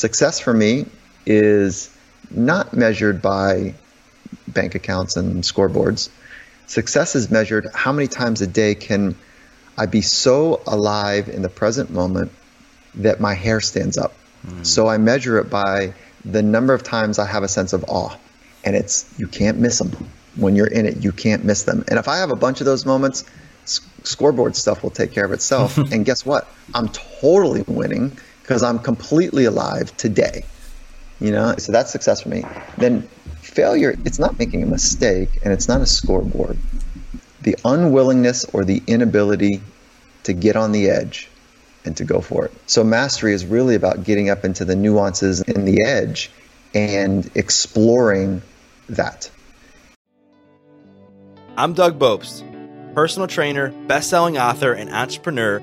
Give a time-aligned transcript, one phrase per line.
[0.00, 0.86] Success for me
[1.26, 1.94] is
[2.30, 3.74] not measured by
[4.48, 6.08] bank accounts and scoreboards.
[6.66, 9.14] Success is measured how many times a day can
[9.76, 12.32] I be so alive in the present moment
[12.94, 14.14] that my hair stands up.
[14.46, 14.64] Mm.
[14.64, 15.92] So I measure it by
[16.24, 18.16] the number of times I have a sense of awe.
[18.64, 20.08] And it's, you can't miss them.
[20.36, 21.84] When you're in it, you can't miss them.
[21.88, 23.24] And if I have a bunch of those moments,
[23.66, 25.76] scoreboard stuff will take care of itself.
[25.92, 26.48] and guess what?
[26.74, 28.16] I'm totally winning
[28.50, 30.42] because I'm completely alive today.
[31.20, 32.42] You know, so that's success for me.
[32.78, 33.02] Then
[33.42, 36.58] failure, it's not making a mistake and it's not a scoreboard.
[37.42, 39.62] The unwillingness or the inability
[40.24, 41.30] to get on the edge
[41.84, 42.52] and to go for it.
[42.66, 46.32] So mastery is really about getting up into the nuances in the edge
[46.74, 48.42] and exploring
[48.88, 49.30] that.
[51.56, 52.42] I'm Doug Bopst,
[52.96, 55.62] personal trainer, best-selling author, and entrepreneur,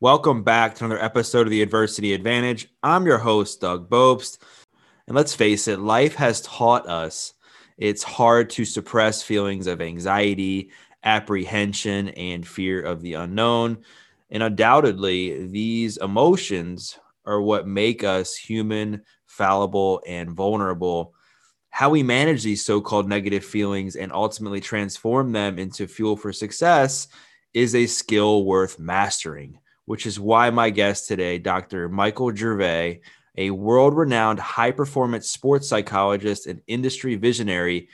[0.00, 2.68] Welcome back to another episode of the Adversity Advantage.
[2.82, 4.38] I'm your host, Doug Bopst.
[5.06, 7.34] And let's face it, life has taught us
[7.78, 10.72] it's hard to suppress feelings of anxiety,
[11.04, 13.84] apprehension, and fear of the unknown.
[14.30, 21.14] And undoubtedly, these emotions are what make us human, fallible, and vulnerable.
[21.70, 26.32] How we manage these so called negative feelings and ultimately transform them into fuel for
[26.32, 27.06] success
[27.52, 31.88] is a skill worth mastering, which is why my guest today, Dr.
[31.88, 33.00] Michael Gervais,
[33.36, 37.88] a world renowned high performance sports psychologist and industry visionary,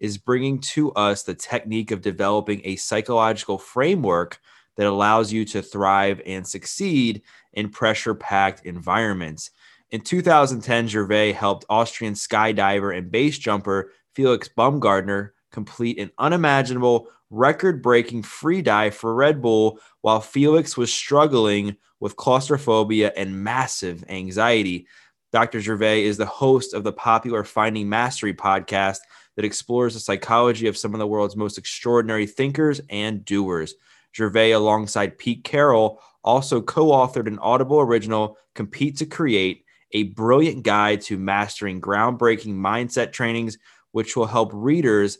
[0.00, 4.38] is bringing to us the technique of developing a psychological framework
[4.76, 7.22] that allows you to thrive and succeed
[7.52, 9.50] in pressure packed environments.
[9.90, 17.82] In 2010, Gervais helped Austrian skydiver and base jumper Felix Baumgartner complete an unimaginable record
[17.82, 24.86] breaking free dive for Red Bull while Felix was struggling with claustrophobia and massive anxiety.
[25.32, 25.60] Dr.
[25.60, 28.98] Gervais is the host of the popular Finding Mastery podcast
[29.36, 33.74] that explores the psychology of some of the world's most extraordinary thinkers and doers.
[34.14, 40.64] Gervais, alongside Pete Carroll, also co authored an Audible original, Compete to Create, a brilliant
[40.64, 43.56] guide to mastering groundbreaking mindset trainings,
[43.92, 45.18] which will help readers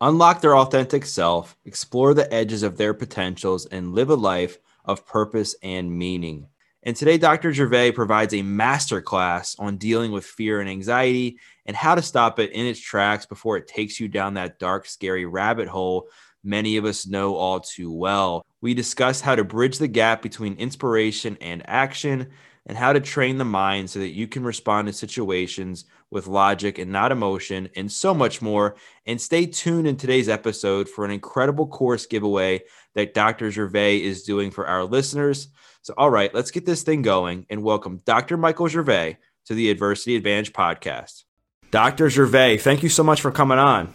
[0.00, 5.06] unlock their authentic self, explore the edges of their potentials, and live a life of
[5.06, 6.46] purpose and meaning.
[6.82, 7.52] And today, Dr.
[7.52, 12.52] Gervais provides a masterclass on dealing with fear and anxiety and how to stop it
[12.52, 16.08] in its tracks before it takes you down that dark, scary rabbit hole
[16.44, 18.44] many of us know all too well.
[18.60, 22.30] We discuss how to bridge the gap between inspiration and action
[22.66, 26.78] and how to train the mind so that you can respond to situations with logic
[26.78, 28.76] and not emotion, and so much more.
[29.06, 32.62] And stay tuned in today's episode for an incredible course giveaway
[32.94, 33.50] that Dr.
[33.50, 35.48] Gervais is doing for our listeners.
[35.82, 38.36] So, all right, let's get this thing going and welcome Dr.
[38.36, 41.24] Michael Gervais to the Adversity Advantage podcast.
[41.70, 42.08] Dr.
[42.10, 43.94] Gervais, thank you so much for coming on.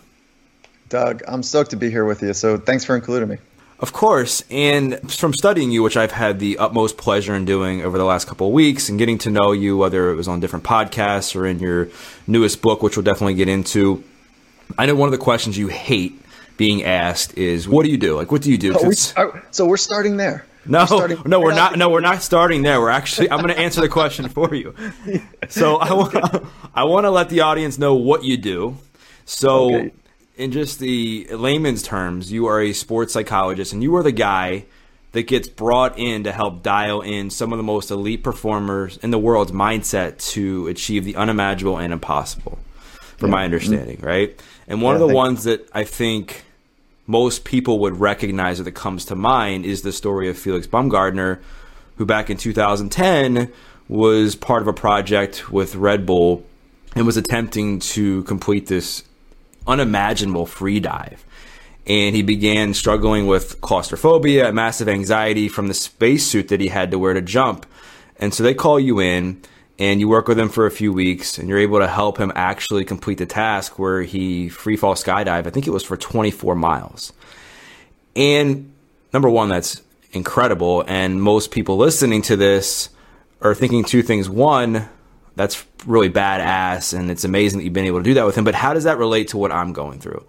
[0.89, 2.33] Doug, I'm stoked to be here with you.
[2.33, 3.37] So thanks for including me.
[3.83, 4.45] Of course.
[4.49, 8.29] And from studying you, which I've had the utmost pleasure in doing over the last
[8.29, 11.45] couple of weeks and getting to know you, whether it was on different podcasts or
[11.45, 11.89] in your
[12.25, 14.01] newest book, which we'll definitely get into,
[14.77, 16.17] I know one of the questions you hate
[16.55, 18.15] being asked is, what do you do?
[18.15, 18.73] Like, what do you do?
[18.73, 18.95] Oh, we,
[19.51, 20.45] so we're starting there.
[20.65, 21.77] No, we're no, we're not.
[21.77, 22.79] No, we're not starting there.
[22.79, 23.29] We're actually.
[23.29, 24.73] I'm going to answer the question for you.
[25.49, 26.15] So I want.
[26.73, 28.77] I want to let the audience know what you do.
[29.25, 29.91] So okay
[30.35, 34.65] in just the layman's terms, you are a sports psychologist and you are the guy
[35.11, 39.11] that gets brought in to help dial in some of the most elite performers in
[39.11, 42.57] the world's mindset to achieve the unimaginable and impossible,
[43.17, 43.35] from yeah.
[43.35, 44.05] my understanding, mm-hmm.
[44.05, 44.41] right?
[44.67, 46.43] And one yeah, of the ones that I think
[47.05, 51.39] most people would recognize that comes to mind is the story of Felix Baumgartner,
[51.97, 53.51] who back in 2010
[53.87, 56.43] was part of a project with Red Bull
[56.95, 59.03] and was attempting to complete this
[59.67, 61.25] unimaginable free dive.
[61.85, 66.99] And he began struggling with claustrophobia, massive anxiety from the spacesuit that he had to
[66.99, 67.65] wear to jump.
[68.17, 69.41] And so they call you in
[69.79, 72.31] and you work with him for a few weeks and you're able to help him
[72.35, 75.45] actually complete the task where he free fall skydive.
[75.45, 77.11] I think it was for 24 miles.
[78.15, 78.71] And
[79.11, 79.81] number one, that's
[80.11, 80.83] incredible.
[80.87, 82.89] And most people listening to this
[83.41, 84.29] are thinking two things.
[84.29, 84.87] One,
[85.35, 88.43] That's really badass, and it's amazing that you've been able to do that with him.
[88.43, 90.25] But how does that relate to what I'm going through?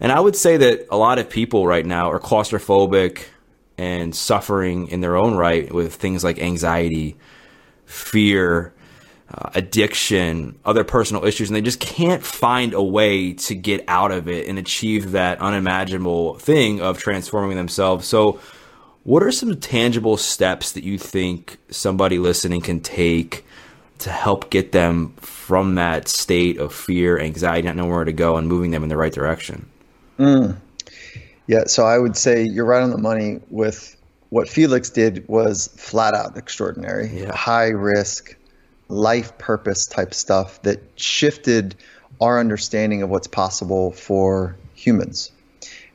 [0.00, 3.24] And I would say that a lot of people right now are claustrophobic
[3.78, 7.16] and suffering in their own right with things like anxiety,
[7.86, 8.72] fear,
[9.32, 14.12] uh, addiction, other personal issues, and they just can't find a way to get out
[14.12, 18.06] of it and achieve that unimaginable thing of transforming themselves.
[18.06, 18.40] So,
[19.04, 23.44] what are some tangible steps that you think somebody listening can take
[24.02, 28.36] to help get them from that state of fear, anxiety, not knowing where to go,
[28.36, 29.68] and moving them in the right direction?
[30.18, 30.56] Mm.
[31.46, 33.96] Yeah, so I would say you're right on the money with
[34.30, 37.34] what Felix did was flat out extraordinary, yeah.
[37.34, 38.36] high risk,
[38.88, 41.74] life purpose type stuff that shifted
[42.20, 45.30] our understanding of what's possible for humans.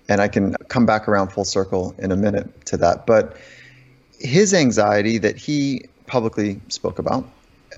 [0.09, 3.05] And I can come back around full circle in a minute to that.
[3.05, 3.37] But
[4.19, 7.27] his anxiety that he publicly spoke about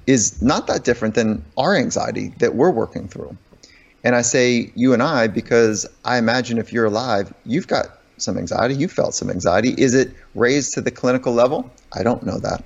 [0.07, 3.35] is not that different than our anxiety that we're working through.
[4.03, 7.87] And I say you and I because I imagine if you're alive, you've got
[8.17, 9.73] some anxiety, you felt some anxiety.
[9.77, 11.69] Is it raised to the clinical level?
[11.93, 12.63] I don't know that.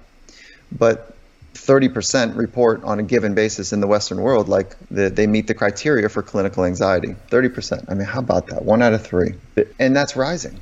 [0.72, 1.16] But
[1.54, 5.54] 30% report on a given basis in the Western world like the, they meet the
[5.54, 7.16] criteria for clinical anxiety.
[7.30, 7.86] 30%.
[7.90, 8.66] I mean, how about that?
[8.66, 9.36] One out of three.
[9.80, 10.60] And that's rising.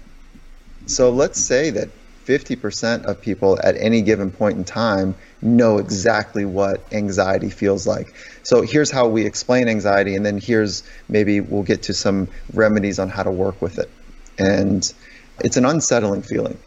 [0.85, 1.89] So let's say that
[2.25, 8.13] 50% of people at any given point in time know exactly what anxiety feels like.
[8.43, 12.99] So here's how we explain anxiety, and then here's maybe we'll get to some remedies
[12.99, 13.89] on how to work with it.
[14.38, 14.91] And
[15.39, 16.57] it's an unsettling feeling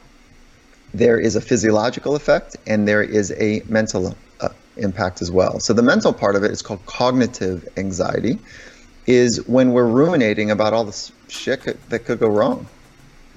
[0.94, 5.58] there is a physiological effect and there is a mental uh, impact as well.
[5.58, 8.38] So the mental part of it is called cognitive anxiety,
[9.06, 12.66] is when we're ruminating about all the shit that could go wrong.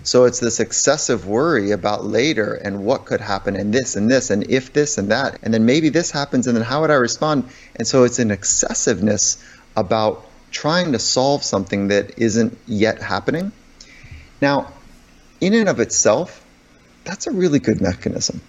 [0.08, 4.30] So it's this excessive worry about later and what could happen and this and this
[4.30, 6.94] and if this and that and then maybe this happens and then how would I
[6.94, 7.50] respond?
[7.76, 9.44] And so it's an excessiveness
[9.76, 13.52] about trying to solve something that isn't yet happening.
[14.42, 14.72] Now,
[15.42, 16.42] in and of itself,
[17.04, 18.40] that's a really good mechanism,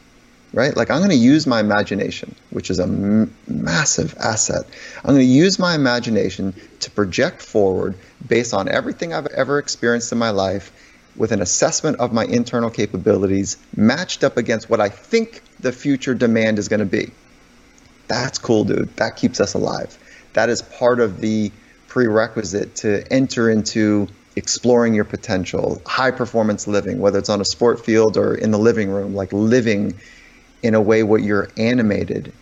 [0.53, 0.77] right?
[0.77, 4.65] Like I'm going to use my imagination, which is a m- massive asset.
[4.99, 10.13] I'm going to use my imagination to project forward based on everything I've ever experienced
[10.13, 10.71] in my life
[11.19, 16.15] with an assessment of my internal capabilities matched up against what I think the future
[16.15, 17.11] demand is going to be.
[18.07, 18.95] That's cool, dude.
[18.97, 19.99] That keeps us alive.
[20.33, 21.51] That is part of the
[21.89, 27.85] prerequisite to enter into exploring your potential, high performance living, whether it's on a sport
[27.85, 29.99] field or in the living room, like living
[30.63, 32.33] in a way where you're animated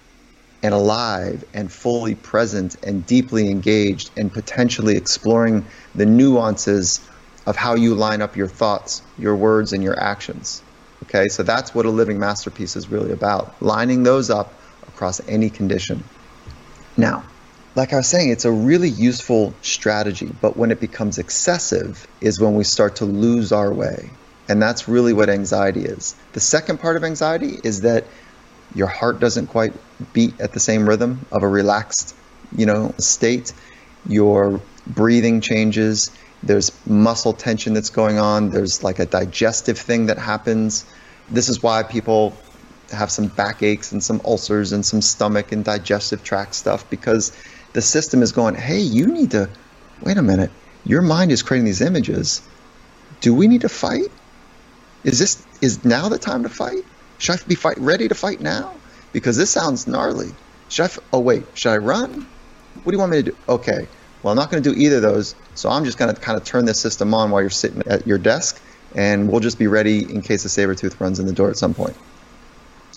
[0.62, 5.64] and alive and fully present and deeply engaged and potentially exploring
[5.94, 7.00] the nuances
[7.46, 10.62] of how you line up your thoughts, your words, and your actions.
[11.04, 14.52] Okay, so that's what a living masterpiece is really about, lining those up
[14.88, 16.02] across any condition.
[16.96, 17.24] Now,
[17.74, 22.40] like I was saying, it's a really useful strategy, but when it becomes excessive is
[22.40, 24.10] when we start to lose our way.
[24.48, 26.16] And that's really what anxiety is.
[26.32, 28.04] The second part of anxiety is that
[28.74, 29.74] your heart doesn't quite
[30.12, 32.14] beat at the same rhythm of a relaxed,
[32.56, 33.52] you know, state.
[34.08, 36.10] Your breathing changes.
[36.46, 38.50] There's muscle tension that's going on.
[38.50, 40.84] There's like a digestive thing that happens.
[41.28, 42.34] This is why people
[42.92, 47.32] have some backaches and some ulcers and some stomach and digestive tract stuff because
[47.72, 49.48] the system is going, hey, you need to,
[50.02, 50.50] wait a minute,
[50.84, 52.42] your mind is creating these images.
[53.20, 54.10] Do we need to fight?
[55.02, 56.84] Is this, is now the time to fight?
[57.18, 58.74] Should I be fight, ready to fight now?
[59.12, 60.32] Because this sounds gnarly.
[60.68, 62.26] Should I, oh wait, should I run?
[62.82, 63.36] What do you want me to do?
[63.48, 63.88] Okay,
[64.26, 65.36] well, I'm not going to do either of those.
[65.54, 68.08] So I'm just going to kind of turn this system on while you're sitting at
[68.08, 68.60] your desk,
[68.92, 71.56] and we'll just be ready in case a saber tooth runs in the door at
[71.56, 71.96] some point.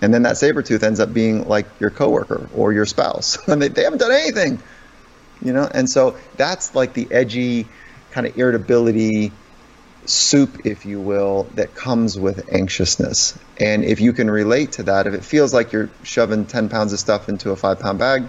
[0.02, 3.62] And then that saber tooth ends up being like your coworker or your spouse, and
[3.62, 4.58] they, they haven't done anything,
[5.40, 5.70] you know.
[5.72, 7.68] And so that's like the edgy
[8.10, 9.32] kind of irritability
[10.06, 13.38] soup, if you will, that comes with anxiousness.
[13.60, 16.92] And if you can relate to that, if it feels like you're shoving 10 pounds
[16.92, 18.24] of stuff into a five pound bag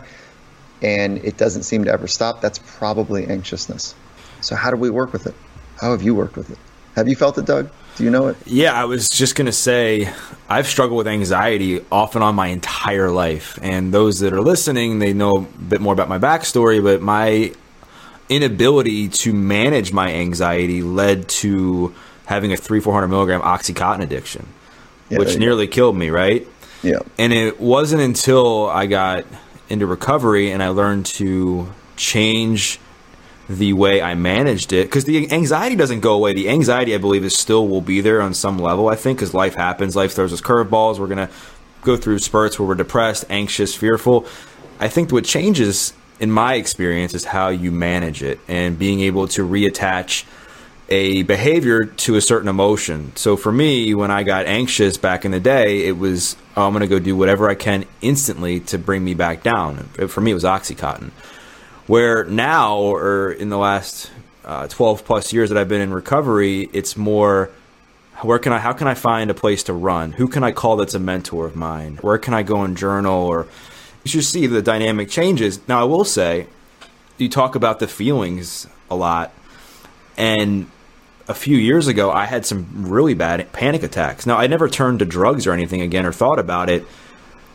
[0.83, 3.95] and it doesn't seem to ever stop, that's probably anxiousness.
[4.41, 5.35] So, how do we work with it?
[5.81, 6.59] How have you worked with it?
[6.97, 7.71] Have you felt it, Doug?
[7.97, 8.37] Do you know it?
[8.47, 10.13] Yeah, I was just going to say
[10.49, 13.59] I've struggled with anxiety off and on my entire life.
[13.63, 17.53] And those that are listening, they know a bit more about my backstory, but my
[18.29, 21.95] inability to manage my anxiety led to
[22.27, 24.47] having a three, 400 milligram Oxycontin addiction,
[25.11, 25.73] yeah, which nearly go.
[25.73, 26.47] killed me, right?
[26.83, 27.01] Yeah.
[27.19, 29.27] And it wasn't until I got
[29.71, 32.79] into recovery and I learned to change
[33.49, 36.35] the way I managed it because the anxiety doesn't go away.
[36.35, 38.89] The anxiety, I believe, is still will be there on some level.
[38.89, 40.99] I think because life happens, life throws us curveballs.
[40.99, 41.31] We're gonna
[41.83, 44.27] go through spurts where we're depressed, anxious, fearful.
[44.79, 49.27] I think what changes in my experience is how you manage it and being able
[49.29, 50.25] to reattach
[50.91, 53.15] a behavior to a certain emotion.
[53.17, 56.73] So for me, when I got anxious back in the day, it was oh, I'm
[56.73, 59.85] going to go do whatever I can instantly to bring me back down.
[60.09, 61.11] For me, it was Oxycontin.
[61.87, 64.11] Where now, or in the last
[64.45, 67.51] uh, 12 plus years that I've been in recovery, it's more
[68.23, 70.13] where can I how can I find a place to run?
[70.13, 71.99] Who can I call that's a mentor of mine?
[72.03, 73.47] Where can I go and journal or
[74.05, 75.61] you should see the dynamic changes.
[75.69, 76.47] Now I will say
[77.19, 79.33] you talk about the feelings a lot
[80.17, 80.71] and
[81.31, 84.27] a few years ago, I had some really bad panic attacks.
[84.27, 86.85] Now, I never turned to drugs or anything again or thought about it.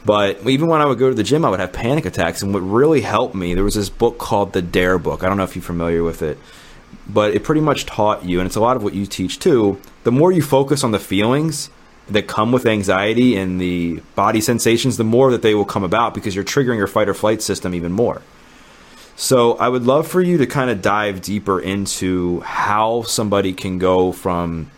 [0.06, 2.42] But even when I would go to the gym, I would have panic attacks.
[2.42, 5.24] And what really helped me, there was this book called The Dare Book.
[5.24, 6.38] I don't know if you're familiar with it,
[7.06, 9.80] but it pretty much taught you, and it's a lot of what you teach too.
[10.04, 11.70] The more you focus on the feelings
[12.08, 16.14] that come with anxiety and the body sensations, the more that they will come about
[16.14, 18.22] because you're triggering your fight or flight system even more.
[19.16, 23.80] So I would love for you to kind of dive deeper into how somebody can
[23.80, 24.72] go from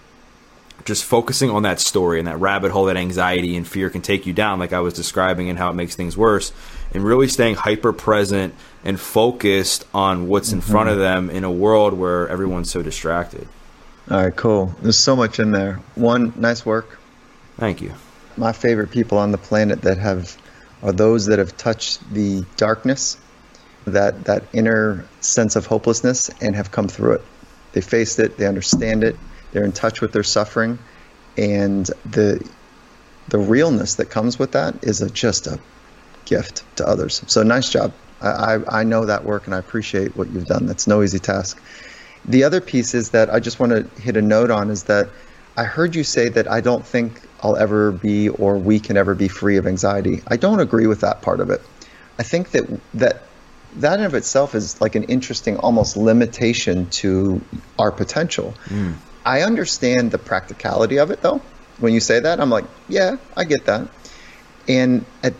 [0.85, 4.25] just focusing on that story and that rabbit hole that anxiety and fear can take
[4.25, 6.53] you down, like I was describing, and how it makes things worse,
[6.93, 8.53] and really staying hyper present
[8.85, 10.71] and focused on what's in mm-hmm.
[10.71, 11.27] front of mm-hmm.
[11.27, 13.47] them in a world where everyone's so distracted.
[14.09, 14.73] All right, cool.
[14.81, 15.81] There's so much in there.
[15.95, 16.97] One, nice work.
[17.57, 17.93] Thank you.
[18.37, 20.37] My favorite people on the planet that have
[20.81, 23.17] are those that have touched the darkness
[23.93, 27.21] that that inner sense of hopelessness and have come through it.
[27.73, 29.15] They faced it, they understand it,
[29.51, 30.79] they're in touch with their suffering,
[31.37, 32.45] and the
[33.29, 35.59] the realness that comes with that is a, just a
[36.25, 37.23] gift to others.
[37.27, 37.93] So nice job.
[38.21, 40.65] I, I, I know that work and I appreciate what you've done.
[40.65, 41.61] That's no easy task.
[42.25, 45.09] The other piece is that I just want to hit a note on is that
[45.57, 49.15] I heard you say that I don't think I'll ever be or we can ever
[49.15, 50.21] be free of anxiety.
[50.27, 51.61] I don't agree with that part of it.
[52.19, 52.65] I think that
[52.95, 53.23] that
[53.77, 57.41] that in of itself is like an interesting almost limitation to
[57.77, 58.53] our potential.
[58.65, 58.95] Mm.
[59.25, 61.41] I understand the practicality of it though.
[61.79, 63.87] When you say that, I'm like, yeah, I get that.
[64.67, 65.33] And at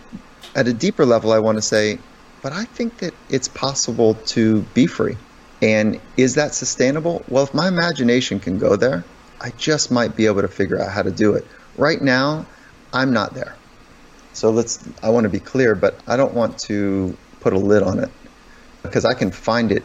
[0.56, 2.00] at a deeper level, I want to say,
[2.42, 5.18] but I think that it's possible to be free.
[5.62, 7.24] And is that sustainable?
[7.28, 9.04] Well, if my imagination can go there,
[9.42, 11.46] I just might be able to figure out how to do it.
[11.78, 12.46] Right now,
[12.94, 13.56] I'm not there.
[14.34, 17.82] So let's I want to be clear, but I don't want to put a lid
[17.82, 18.12] on it
[18.88, 19.84] because I can find it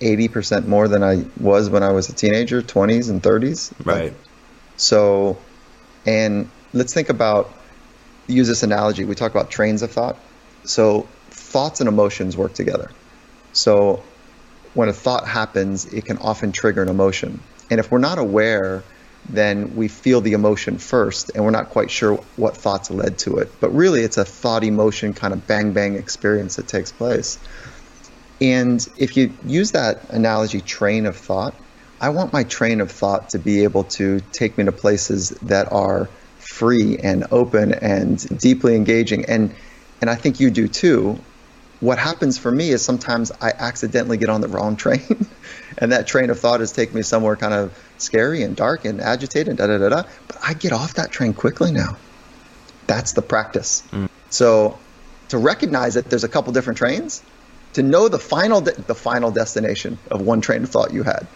[0.00, 3.72] 80% more than I was when I was a teenager, 20s and 30s.
[3.84, 4.12] Right.
[4.76, 5.38] So,
[6.04, 7.52] and let's think about,
[8.26, 9.04] use this analogy.
[9.04, 10.18] We talk about trains of thought.
[10.64, 12.90] So, thoughts and emotions work together.
[13.52, 14.02] So,
[14.74, 17.40] when a thought happens, it can often trigger an emotion.
[17.70, 18.82] And if we're not aware,
[19.28, 23.38] then we feel the emotion first and we're not quite sure what thoughts led to
[23.38, 23.50] it.
[23.60, 27.38] But really, it's a thought emotion kind of bang bang experience that takes place.
[28.40, 31.54] And if you use that analogy, train of thought,
[32.00, 35.70] I want my train of thought to be able to take me to places that
[35.72, 39.24] are free and open and deeply engaging.
[39.26, 39.54] And
[40.00, 41.18] and I think you do too.
[41.80, 45.26] What happens for me is sometimes I accidentally get on the wrong train,
[45.78, 49.00] and that train of thought is taking me somewhere kind of scary and dark and
[49.00, 50.02] agitated and da da da da.
[50.26, 51.96] But I get off that train quickly now.
[52.86, 53.82] That's the practice.
[53.92, 54.08] Mm.
[54.28, 54.78] So
[55.28, 57.22] to recognize that there's a couple different trains
[57.74, 61.26] to know the final de- the final destination of one train of thought you had,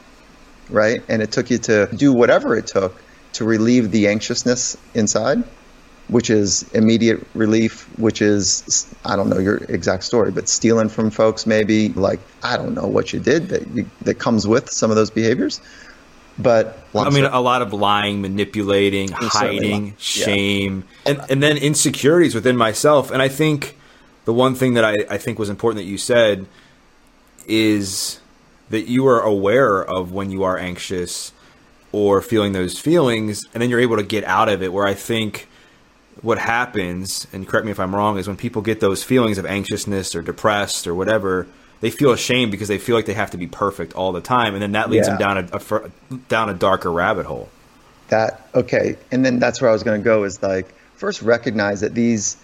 [0.71, 1.03] right?
[1.09, 3.01] And it took you to do whatever it took
[3.35, 5.43] to relieve the anxiousness inside,
[6.09, 11.11] which is immediate relief, which is I don't know your exact story, but stealing from
[11.11, 14.91] folks maybe like I don't know what you did that you, that comes with some
[14.91, 15.61] of those behaviors.
[16.41, 21.13] But I mean, a lot of lying, manipulating, hiding, shame, yeah.
[21.13, 23.11] and and then insecurities within myself.
[23.11, 23.75] And I think
[24.29, 26.45] the one thing that I, I think was important that you said
[27.47, 28.21] is
[28.69, 31.33] that you are aware of when you are anxious
[31.93, 34.71] or feeling those feelings, and then you're able to get out of it.
[34.71, 35.49] Where I think
[36.21, 39.47] what happens, and correct me if I'm wrong, is when people get those feelings of
[39.47, 41.47] anxiousness or depressed or whatever,
[41.81, 44.53] they feel ashamed because they feel like they have to be perfect all the time,
[44.53, 45.17] and then that leads yeah.
[45.17, 47.49] them down a, a, down a darker rabbit hole.
[48.09, 51.81] That okay, and then that's where I was going to go is like first recognize
[51.81, 52.37] that these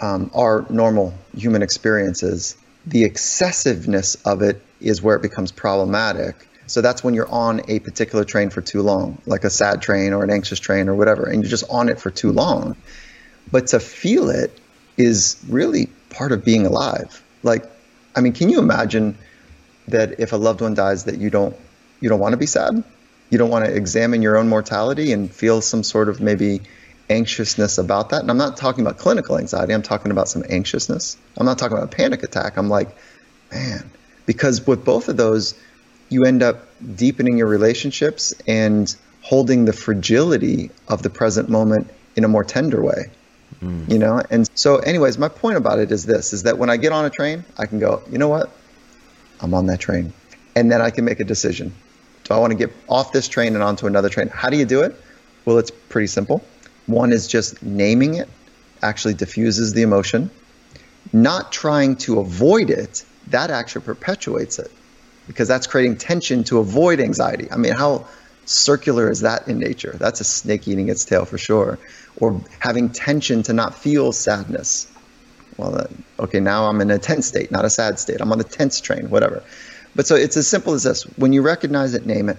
[0.00, 2.56] um, are normal human experiences.
[2.86, 6.48] The excessiveness of it is where it becomes problematic.
[6.66, 10.12] So that's when you're on a particular train for too long, like a sad train
[10.12, 12.76] or an anxious train or whatever, and you're just on it for too long.
[13.50, 14.58] But to feel it
[14.96, 17.22] is really part of being alive.
[17.42, 17.64] Like,
[18.16, 19.16] I mean, can you imagine
[19.88, 21.56] that if a loved one dies that you don't
[22.00, 22.82] you don't want to be sad?
[23.30, 26.62] You don't want to examine your own mortality and feel some sort of maybe
[27.08, 28.22] anxiousness about that.
[28.22, 31.16] And I'm not talking about clinical anxiety, I'm talking about some anxiousness.
[31.36, 32.56] I'm not talking about a panic attack.
[32.56, 32.96] I'm like,
[33.52, 33.90] man,
[34.26, 35.54] because with both of those,
[36.08, 42.24] you end up deepening your relationships and holding the fragility of the present moment in
[42.24, 43.10] a more tender way.
[43.60, 43.90] Mm.
[43.90, 46.76] You know, and so anyways, my point about it is this is that when I
[46.76, 48.50] get on a train, I can go, you know what?
[49.40, 50.12] I'm on that train.
[50.54, 51.74] And then I can make a decision.
[52.24, 54.28] Do I want to get off this train and onto another train?
[54.28, 55.00] How do you do it?
[55.44, 56.42] Well, it's pretty simple.
[56.86, 58.28] One is just naming it,
[58.82, 60.30] actually diffuses the emotion.
[61.12, 64.70] Not trying to avoid it, that actually perpetuates it
[65.26, 67.48] because that's creating tension to avoid anxiety.
[67.50, 68.06] I mean, how
[68.44, 69.96] circular is that in nature?
[69.98, 71.78] That's a snake eating its tail for sure.
[72.18, 74.90] Or having tension to not feel sadness.
[75.56, 75.86] Well, uh,
[76.20, 78.20] okay, now I'm in a tense state, not a sad state.
[78.20, 79.42] I'm on the tense train, whatever.
[79.94, 81.02] But so it's as simple as this.
[81.16, 82.36] When you recognize it, name it.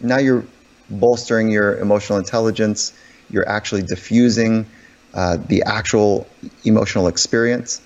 [0.00, 0.44] Now you're
[0.90, 2.92] bolstering your emotional intelligence.
[3.30, 4.66] You're actually diffusing
[5.14, 6.26] uh, the actual
[6.64, 7.80] emotional experience.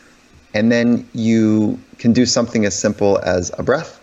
[0.53, 4.01] And then you can do something as simple as a breath,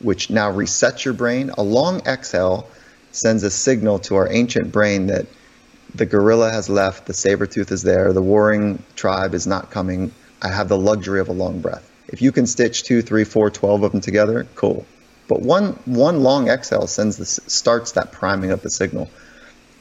[0.00, 1.50] which now resets your brain.
[1.58, 2.68] A long exhale
[3.12, 5.26] sends a signal to our ancient brain that
[5.94, 10.12] the gorilla has left, the saber tooth is there, the warring tribe is not coming.
[10.42, 11.90] I have the luxury of a long breath.
[12.08, 14.86] If you can stitch two, three, four, twelve of them together, cool.
[15.28, 19.10] But one one long exhale sends the starts that priming of the signal.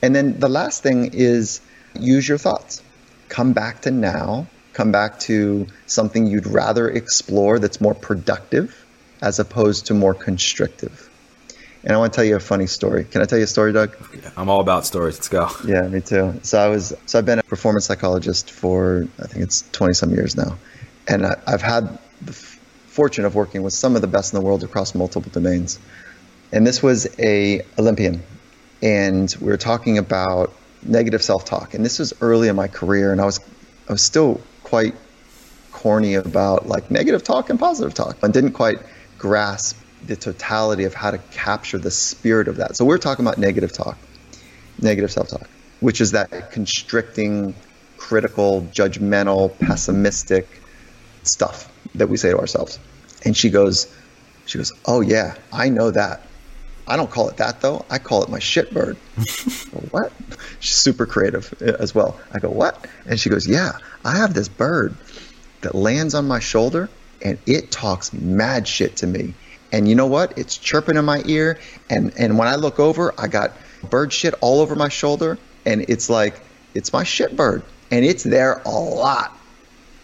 [0.02, 1.62] And then the last thing is
[2.00, 2.82] use your thoughts.
[3.30, 4.48] Come back to now.
[4.74, 8.86] Come back to something you'd rather explore that's more productive
[9.22, 11.10] as opposed to more constrictive.
[11.84, 13.06] And I want to tell you a funny story.
[13.06, 13.96] Can I tell you a story, Doug?
[14.36, 15.16] I'm all about stories.
[15.16, 15.50] Let's go.
[15.66, 16.40] Yeah, me too.
[16.44, 20.12] So I was so I've been a performance psychologist for I think it's 20 some
[20.12, 20.58] years now,
[21.08, 24.46] and I, have had the fortune of working with some of the best in the
[24.46, 25.80] world across multiple domains.
[26.52, 28.24] And this was a Olympian,
[28.82, 30.54] and we were talking about
[30.84, 31.74] negative self-talk.
[31.74, 33.40] And this was early in my career, and I was
[33.88, 34.96] I was still quite
[35.72, 38.80] corny about like negative talk and positive talk, and didn't quite
[39.18, 42.76] grasp the totality of how to capture the spirit of that.
[42.76, 43.98] So we're talking about negative talk,
[44.80, 45.50] negative self-talk,
[45.80, 47.56] which is that constricting,
[47.98, 50.48] critical, judgmental, pessimistic
[51.24, 52.80] stuff that we say to ourselves.
[53.26, 53.94] And she goes,
[54.46, 56.27] she goes, oh yeah, I know that.
[56.88, 57.86] I don't call it that though.
[57.90, 58.96] I call it my shit bird.
[59.92, 60.12] what?
[60.60, 62.20] She's super creative uh, as well.
[62.34, 62.88] I go, what?
[63.06, 63.74] And she goes, yeah,
[64.06, 64.96] I have this bird
[65.62, 66.90] that lands on my shoulder
[67.22, 69.34] and it talks mad shit to me.
[69.72, 70.38] And you know what?
[70.38, 71.60] It's chirping in my ear.
[71.90, 73.52] And, and when I look over, I got
[73.90, 75.38] bird shit all over my shoulder.
[75.66, 76.40] And it's like,
[76.74, 77.64] it's my shit bird.
[77.92, 79.38] And it's there a lot.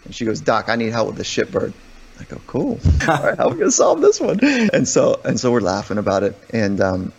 [0.03, 1.73] And she goes, Doc, I need help with the shit bird.
[2.19, 2.79] I go, cool.
[3.07, 4.39] All right, how are we gonna solve this one?
[4.43, 6.37] And so and so we're laughing about it.
[6.51, 7.13] And um,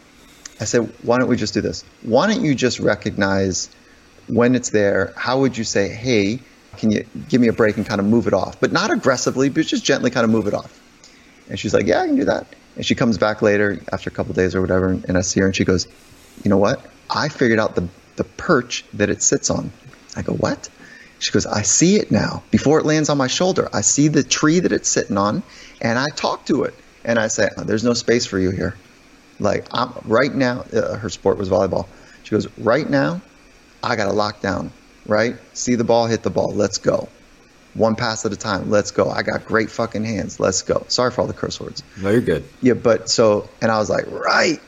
[0.60, 1.84] I said, why don't we just do this?
[2.02, 3.68] Why don't you just recognize
[4.28, 5.12] when it's there?
[5.16, 6.40] How would you say, hey,
[6.76, 8.60] can you give me a break and kind of move it off?
[8.60, 10.80] But not aggressively, but just gently kind of move it off.
[11.48, 12.46] And she's like, yeah, I can do that.
[12.76, 15.46] And she comes back later after a couple days or whatever, and I see her
[15.46, 15.86] and she goes,
[16.42, 16.84] you know what?
[17.10, 19.72] I figured out the the perch that it sits on.
[20.16, 20.68] I go, what?
[21.18, 22.42] She goes, I see it now.
[22.50, 25.42] Before it lands on my shoulder, I see the tree that it's sitting on,
[25.80, 26.74] and I talk to it.
[27.04, 28.76] And I say, oh, There's no space for you here.
[29.38, 31.86] Like, I'm, right now, uh, her sport was volleyball.
[32.22, 33.20] She goes, Right now,
[33.82, 34.72] I got to lock down,
[35.06, 35.36] right?
[35.52, 36.52] See the ball, hit the ball.
[36.52, 37.08] Let's go.
[37.74, 38.70] One pass at a time.
[38.70, 39.10] Let's go.
[39.10, 40.38] I got great fucking hands.
[40.38, 40.84] Let's go.
[40.88, 41.82] Sorry for all the curse words.
[42.00, 42.44] No, you're good.
[42.62, 44.60] Yeah, but so, and I was like, Right.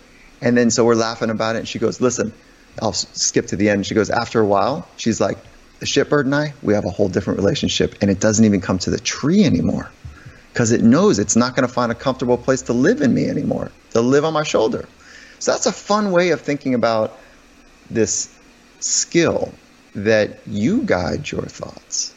[0.43, 1.61] And then so we're laughing about it.
[1.61, 2.33] And she goes, Listen,
[2.83, 3.87] I'll skip to the end.
[3.87, 5.39] She goes, After a while, she's like,
[5.81, 8.79] the shitbird and I, we have a whole different relationship, and it doesn't even come
[8.81, 9.91] to the tree anymore
[10.53, 13.29] because it knows it's not going to find a comfortable place to live in me
[13.29, 14.89] anymore, to live on my shoulder.
[15.39, 17.19] So that's a fun way of thinking about
[17.91, 18.35] this
[18.81, 19.53] skill
[19.95, 22.15] that you guide your thoughts.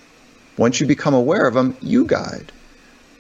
[0.58, 2.52] Once you become aware of them, you guide.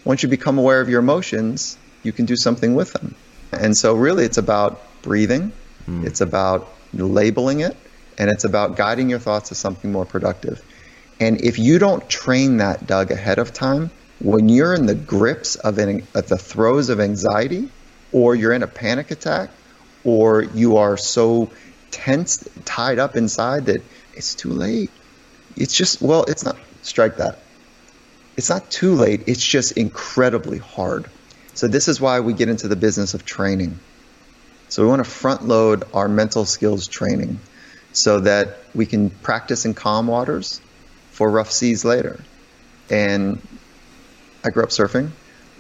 [0.06, 3.15] Once you become aware of your emotions, you can do something with them.
[3.52, 5.52] And so, really, it's about breathing,
[5.88, 6.06] mm.
[6.06, 7.75] it's about labeling it,
[8.19, 10.62] and it's about guiding your thoughts to something more productive.
[11.21, 15.55] And if you don't train that, Doug, ahead of time, when you're in the grips
[15.55, 17.69] of, an, of the throes of anxiety,
[18.12, 19.49] or you're in a panic attack,
[20.03, 21.49] or you are so
[21.91, 23.82] tense, tied up inside that
[24.13, 24.91] it's too late.
[25.55, 27.39] It's just, well, it's not, strike that.
[28.36, 31.10] It's not too late, it's just incredibly hard.
[31.53, 33.79] So, this is why we get into the business of training.
[34.69, 37.39] So, we want to front load our mental skills training
[37.91, 40.62] so that we can practice in calm waters
[41.12, 42.19] for rough seas later.
[42.89, 43.41] And
[44.43, 45.12] I grew up surfing.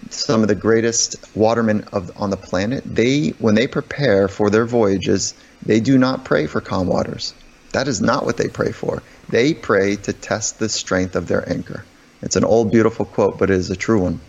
[0.09, 4.65] Some of the greatest watermen of, on the planet, they when they prepare for their
[4.65, 5.33] voyages,
[5.65, 7.33] they do not pray for calm waters.
[7.73, 9.03] That is not what they pray for.
[9.29, 11.85] They pray to test the strength of their anchor.
[12.21, 14.19] It's an old, beautiful quote, but it is a true one.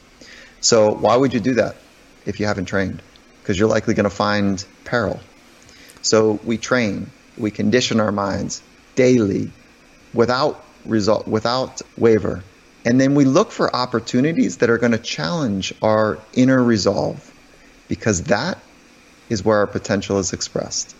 [0.60, 1.76] So, why would you do that
[2.26, 3.02] if you haven't trained?
[3.40, 5.20] Because you're likely going to find peril.
[6.02, 7.10] So, we train,
[7.40, 8.62] we condition our minds
[8.94, 9.50] daily
[10.14, 12.42] without result, without waver.
[12.85, 17.33] And then we look for opportunities that are going to challenge our inner resolve
[17.88, 18.59] because that
[19.29, 20.94] is where our potential is expressed.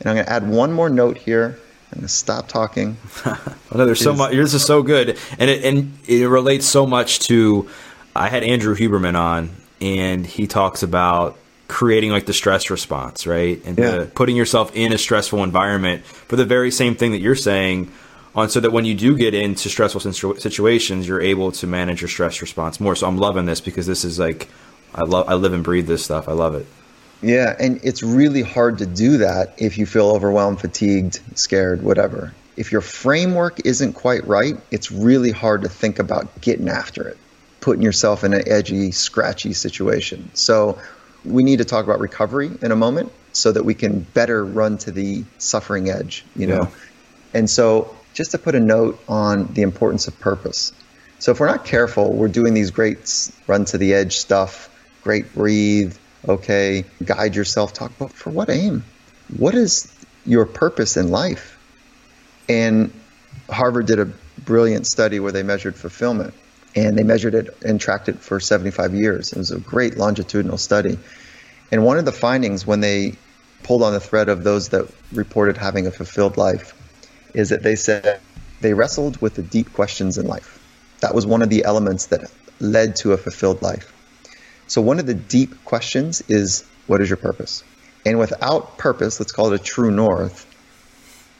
[0.00, 1.58] And I'm going to add one more note here.
[1.92, 2.96] I'm to stop talking.
[3.24, 3.38] well,
[3.74, 4.32] no, there's so much.
[4.32, 7.68] This is so good, and it and it relates so much to.
[8.14, 13.62] I had Andrew Huberman on, and he talks about creating like the stress response, right,
[13.64, 14.06] and yeah.
[14.14, 17.92] putting yourself in a stressful environment for the very same thing that you're saying,
[18.34, 22.08] on so that when you do get into stressful situations, you're able to manage your
[22.08, 22.94] stress response more.
[22.96, 24.48] So I'm loving this because this is like
[24.94, 26.28] I love I live and breathe this stuff.
[26.28, 26.66] I love it.
[27.20, 32.32] Yeah, and it's really hard to do that if you feel overwhelmed, fatigued, scared, whatever.
[32.56, 37.16] If your framework isn't quite right, it's really hard to think about getting after it,
[37.60, 40.30] putting yourself in an edgy, scratchy situation.
[40.34, 40.78] So,
[41.28, 44.78] we need to talk about recovery in a moment so that we can better run
[44.78, 46.62] to the suffering edge, you know.
[46.62, 46.70] Yeah.
[47.34, 50.72] And so, just to put a note on the importance of purpose.
[51.18, 54.70] So, if we're not careful, we're doing these great run to the edge stuff,
[55.02, 58.84] great breathe, okay, guide yourself, talk about for what aim?
[59.36, 59.92] What is
[60.24, 61.58] your purpose in life?
[62.48, 62.92] And
[63.50, 64.10] Harvard did a
[64.44, 66.34] brilliant study where they measured fulfillment
[66.78, 69.32] and they measured it and tracked it for 75 years.
[69.32, 70.98] It was a great longitudinal study.
[71.72, 73.14] And one of the findings when they
[73.64, 76.74] pulled on the thread of those that reported having a fulfilled life
[77.34, 78.20] is that they said
[78.60, 80.54] they wrestled with the deep questions in life.
[81.00, 83.92] That was one of the elements that led to a fulfilled life.
[84.68, 87.64] So, one of the deep questions is what is your purpose?
[88.06, 90.46] And without purpose, let's call it a true north,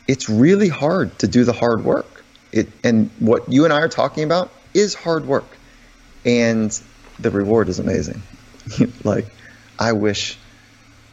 [0.08, 2.24] it's really hard to do the hard work.
[2.50, 5.46] It, and what you and I are talking about is hard work.
[6.24, 6.78] And
[7.18, 8.22] the reward is amazing.
[9.04, 9.26] like,
[9.78, 10.36] I wish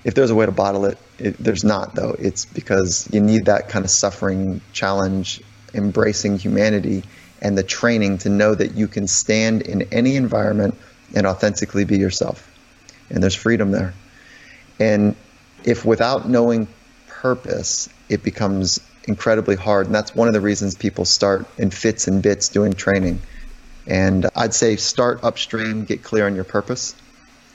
[0.05, 2.15] if there's a way to bottle it, it, there's not, though.
[2.17, 5.41] It's because you need that kind of suffering challenge,
[5.73, 7.03] embracing humanity,
[7.41, 10.75] and the training to know that you can stand in any environment
[11.15, 12.49] and authentically be yourself.
[13.09, 13.93] And there's freedom there.
[14.79, 15.15] And
[15.63, 16.67] if without knowing
[17.07, 19.87] purpose, it becomes incredibly hard.
[19.87, 23.19] And that's one of the reasons people start in fits and bits doing training.
[23.87, 26.95] And I'd say start upstream, get clear on your purpose.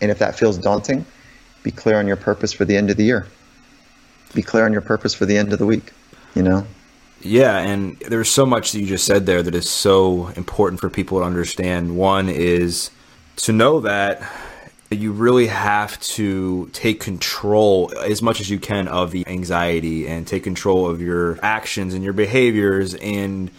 [0.00, 1.04] And if that feels daunting,
[1.62, 3.26] be clear on your purpose for the end of the year.
[4.34, 5.92] Be clear on your purpose for the end of the week,
[6.34, 6.66] you know?
[7.22, 10.88] Yeah, and there's so much that you just said there that is so important for
[10.88, 11.96] people to understand.
[11.96, 12.90] One is
[13.36, 14.22] to know that
[14.90, 20.26] you really have to take control as much as you can of the anxiety and
[20.26, 23.50] take control of your actions and your behaviors and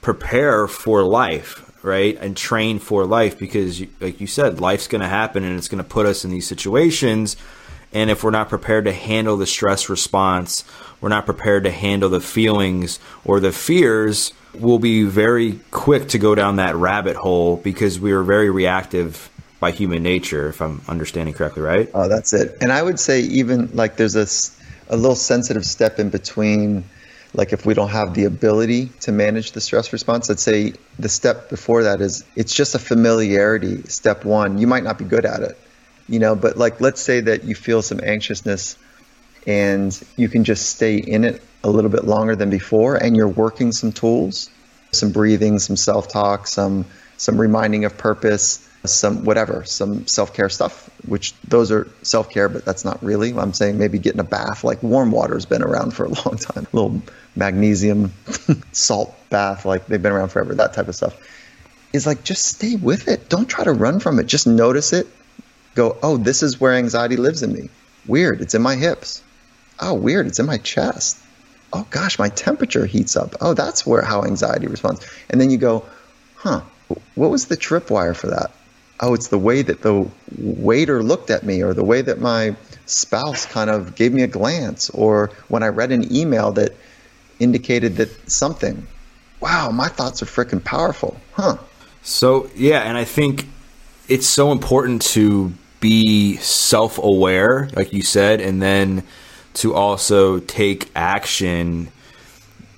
[0.00, 2.16] prepare for life, right?
[2.20, 5.82] And train for life because, like you said, life's going to happen and it's going
[5.82, 7.36] to put us in these situations.
[7.92, 10.64] And if we're not prepared to handle the stress response,
[11.00, 16.18] we're not prepared to handle the feelings or the fears we'll be very quick to
[16.18, 20.80] go down that rabbit hole because we are very reactive by human nature, if I'm
[20.88, 21.90] understanding correctly, right?
[21.94, 22.56] Oh, that's it.
[22.60, 26.84] And I would say even like there's a, a little sensitive step in between,
[27.34, 31.08] like if we don't have the ability to manage the stress response, let's say the
[31.08, 33.82] step before that is it's just a familiarity.
[33.84, 35.58] Step one, you might not be good at it,
[36.08, 38.76] you know, but like let's say that you feel some anxiousness
[39.46, 43.28] and you can just stay in it a little bit longer than before and you're
[43.28, 44.50] working some tools
[44.92, 51.32] some breathing some self-talk some some reminding of purpose some whatever some self-care stuff which
[51.48, 53.78] those are self-care but that's not really i'm saying.
[53.78, 56.66] Maybe getting a bath like warm water has been around for a long time.
[56.72, 57.02] A little
[57.36, 58.12] magnesium
[58.72, 61.16] salt bath like they've been around forever that type of stuff.
[61.92, 63.28] Is like just stay with it.
[63.28, 64.26] Don't try to run from it.
[64.26, 65.06] Just notice it.
[65.74, 67.68] Go oh this is where anxiety lives in me.
[68.06, 68.40] Weird.
[68.40, 69.22] It's in my hips.
[69.80, 70.26] Oh weird.
[70.26, 71.18] It's in my chest.
[71.72, 73.34] Oh gosh, my temperature heats up.
[73.40, 75.04] Oh, that's where how anxiety responds.
[75.28, 75.84] And then you go,
[76.36, 76.60] huh,
[77.16, 78.52] what was the tripwire for that?
[79.00, 82.56] Oh, it's the way that the waiter looked at me, or the way that my
[82.86, 86.74] spouse kind of gave me a glance, or when I read an email that
[87.40, 88.86] indicated that something.
[89.40, 91.58] Wow, my thoughts are freaking powerful, huh?
[92.02, 93.48] So, yeah, and I think
[94.08, 99.02] it's so important to be self aware, like you said, and then
[99.54, 101.88] to also take action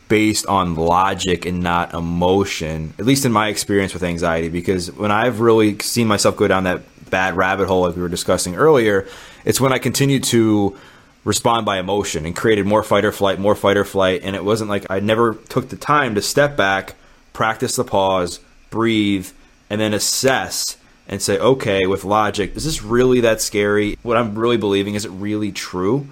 [0.08, 5.10] based on logic and not emotion, at least in my experience with anxiety, because when
[5.10, 9.06] I've really seen myself go down that bad rabbit hole, like we were discussing earlier,
[9.44, 10.76] it's when I continue to
[11.24, 14.22] respond by emotion and created more fight or flight, more fight or flight.
[14.22, 16.94] And it wasn't like I never took the time to step back,
[17.32, 18.38] practice the pause,
[18.70, 19.28] breathe,
[19.68, 20.76] and then assess
[21.08, 23.98] and say, okay, with logic, is this really that scary?
[24.02, 26.06] What I'm really believing, is it really true?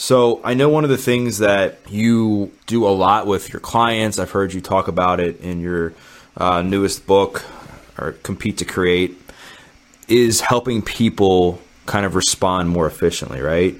[0.00, 4.18] So I know one of the things that you do a lot with your clients,
[4.18, 5.92] I've heard you talk about it in your
[6.38, 7.44] uh, newest book,
[7.98, 9.18] or Compete to Create,
[10.08, 13.78] is helping people kind of respond more efficiently, right?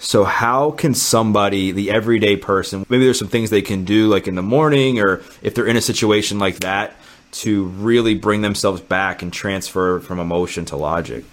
[0.00, 4.26] So, how can somebody, the everyday person, maybe there's some things they can do like
[4.26, 6.96] in the morning or if they're in a situation like that
[7.44, 11.24] to really bring themselves back and transfer from emotion to logic?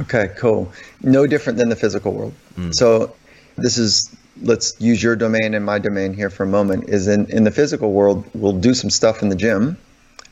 [0.00, 0.72] Okay, cool.
[1.02, 2.32] No different than the physical world.
[2.56, 2.74] Mm.
[2.74, 3.14] So,
[3.58, 7.26] this is let's use your domain and my domain here for a moment is in,
[7.30, 9.76] in the physical world we'll do some stuff in the gym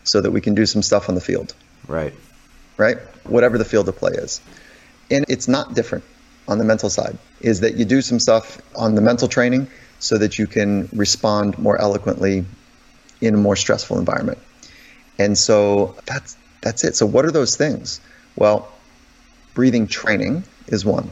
[0.04, 1.54] so that we can do some stuff on the field
[1.88, 2.14] right
[2.76, 4.40] right whatever the field of play is
[5.10, 6.04] and it's not different
[6.48, 10.18] on the mental side is that you do some stuff on the mental training so
[10.18, 12.44] that you can respond more eloquently
[13.20, 14.38] in a more stressful environment.
[15.18, 16.96] And so that's that's it.
[16.96, 18.00] So what are those things?
[18.34, 18.70] Well,
[19.54, 21.10] breathing training is one.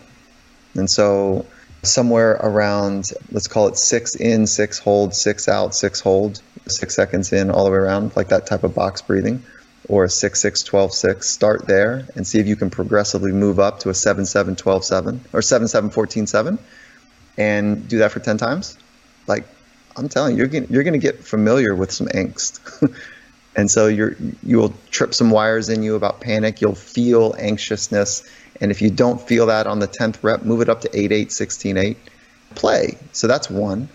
[0.75, 1.47] And so
[1.87, 7.33] somewhere around let's call it 6 in, 6 hold, 6 out, 6 hold, 6 seconds
[7.33, 9.43] in all the way around like that type of box breathing
[9.89, 13.59] or a 6 6 12 6 start there and see if you can progressively move
[13.59, 16.59] up to a 7 7 12 7 or 7 7 14 7
[17.37, 18.79] and do that for 10 times.
[19.27, 19.47] Like
[19.97, 22.61] i'm telling you you're gonna, you're to get familiar with some angst.
[23.57, 26.61] And so you're you will trip some wires in you about panic.
[26.61, 28.25] You'll feel anxiousness
[28.61, 31.13] and if you don't feel that on the 10th rep move it up to 8
[31.13, 31.97] 8 16 8
[32.55, 33.89] play so that's one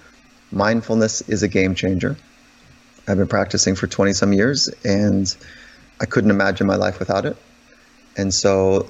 [0.52, 2.18] mindfulness is a game changer
[3.08, 5.36] i've been practicing for 20 some years and
[6.00, 7.36] I couldn't imagine my life without it.
[8.18, 8.90] And so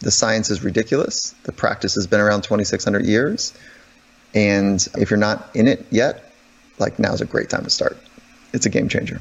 [0.00, 1.34] the science is ridiculous.
[1.44, 3.54] The practice has been around 2,600 years.
[4.34, 6.32] And if you're not in it yet,
[6.78, 7.96] like now's a great time to start.
[8.52, 9.20] It's a game changer.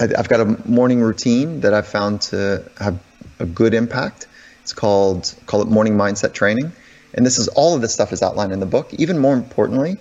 [0.00, 3.00] I've got a morning routine that I've found to have
[3.40, 4.28] a good impact.
[4.68, 6.72] It's called call it morning mindset training.
[7.14, 8.92] And this is all of this stuff is outlined in the book.
[8.92, 9.96] Even more importantly,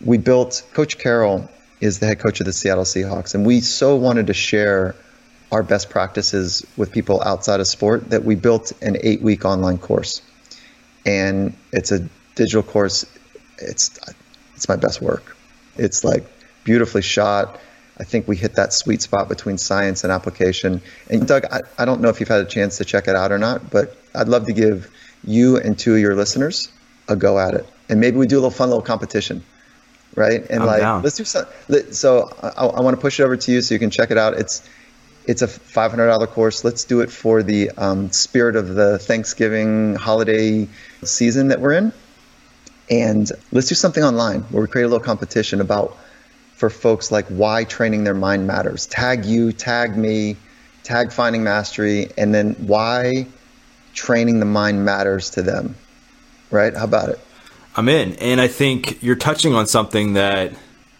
[0.00, 3.96] we built Coach Carroll is the head coach of the Seattle Seahawks, and we so
[3.96, 4.94] wanted to share
[5.50, 9.78] our best practices with people outside of sport that we built an eight week online
[9.78, 10.22] course.
[11.04, 13.04] And it's a digital course.
[13.58, 13.98] It's,
[14.54, 15.36] it's my best work.
[15.76, 16.24] It's like
[16.62, 17.58] beautifully shot.
[18.00, 20.80] I think we hit that sweet spot between science and application.
[21.10, 23.32] And Doug, I, I don't know if you've had a chance to check it out
[23.32, 24.90] or not, but I'd love to give
[25.24, 26.70] you and two of your listeners
[27.08, 27.66] a go at it.
[27.88, 29.42] And maybe we do a little fun little competition,
[30.14, 30.42] right?
[30.48, 31.02] And I'm like, down.
[31.02, 31.92] let's do something.
[31.92, 34.18] So I, I want to push it over to you so you can check it
[34.18, 34.34] out.
[34.34, 34.68] It's
[35.26, 36.64] it's a $500 course.
[36.64, 40.66] Let's do it for the um, spirit of the Thanksgiving holiday
[41.04, 41.92] season that we're in.
[42.90, 45.98] And let's do something online where we create a little competition about
[46.58, 48.86] for folks like why training their mind matters.
[48.86, 50.36] Tag you, tag me,
[50.82, 53.28] tag finding mastery, and then why
[53.94, 55.76] training the mind matters to them.
[56.50, 56.74] Right?
[56.74, 57.20] How about it?
[57.76, 58.14] I'm in.
[58.14, 60.52] And I think you're touching on something that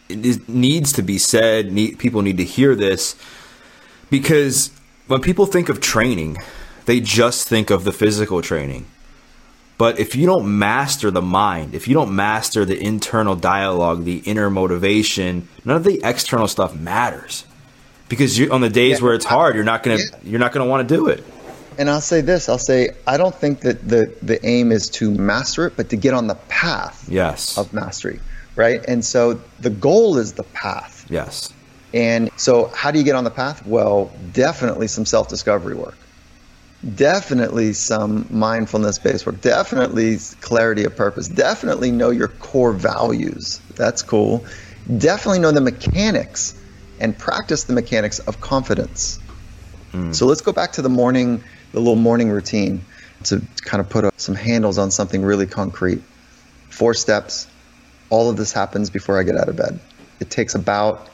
[0.09, 1.73] needs to be said.
[1.73, 3.17] Need, people need to hear this
[4.11, 4.71] because
[5.09, 6.37] when people think of training,
[6.87, 8.87] they just think of the physical training.
[9.79, 14.19] But if you don't master the mind, if you don't master the internal dialogue, the
[14.19, 17.45] inner motivation, none of the external stuff matters.
[18.09, 20.19] Because you, on the days yeah, where it's hard, you're not gonna yeah.
[20.25, 21.25] you're not gonna want to do it.
[21.79, 25.13] And I'll say this: I'll say I don't think that the the aim is to
[25.13, 27.57] master it, but to get on the path yes.
[27.57, 28.19] of mastery,
[28.57, 28.85] right?
[28.89, 31.07] And so the goal is the path.
[31.09, 31.53] Yes.
[31.95, 33.67] And so, how do you get on the path?
[33.67, 35.97] Well, definitely some self discovery work,
[36.95, 43.61] definitely some mindfulness based work, definitely clarity of purpose, definitely know your core values.
[43.75, 44.45] That's cool.
[44.97, 46.55] Definitely know the mechanics
[47.01, 49.19] and practice the mechanics of confidence.
[49.93, 50.15] Mm.
[50.15, 52.83] So, let's go back to the morning, the little morning routine
[53.25, 56.03] to kind of put some handles on something really concrete.
[56.71, 57.47] Four steps.
[58.11, 59.81] All of this happens before I get out of bed.
[60.21, 61.09] It takes about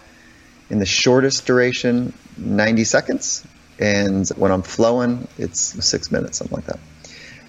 [0.70, 3.46] in the shortest duration, 90 seconds.
[3.78, 6.78] And when I'm flowing, it's six minutes, something like that.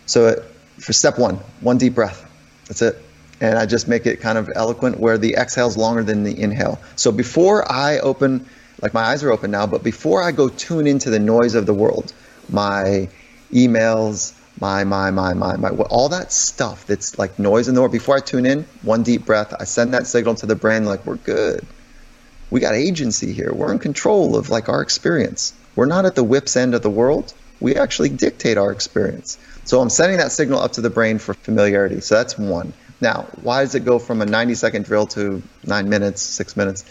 [0.06, 0.44] So it,
[0.80, 2.30] for step one, one deep breath.
[2.68, 3.02] That's it.
[3.42, 6.40] And I just make it kind of eloquent where the exhale is longer than the
[6.40, 6.80] inhale.
[6.96, 8.48] So before I open,
[8.82, 11.66] like my eyes are open now, but before I go tune into the noise of
[11.66, 12.14] the world,
[12.50, 13.10] my
[13.52, 17.92] emails, my, my, my, my, my, all that stuff that's like noise in the world,
[17.92, 21.06] before I tune in, one deep breath, I send that signal to the brain like,
[21.06, 21.66] we're good
[22.50, 23.52] we got agency here.
[23.54, 25.54] We're in control of like our experience.
[25.76, 27.34] We're not at the whip's end of the world.
[27.62, 29.38] we actually dictate our experience.
[29.64, 32.02] So I'm sending that signal up to the brain for familiarity.
[32.02, 32.74] So that's one.
[33.00, 36.86] Now, why does it go from a 90 second drill to nine minutes, six minutes?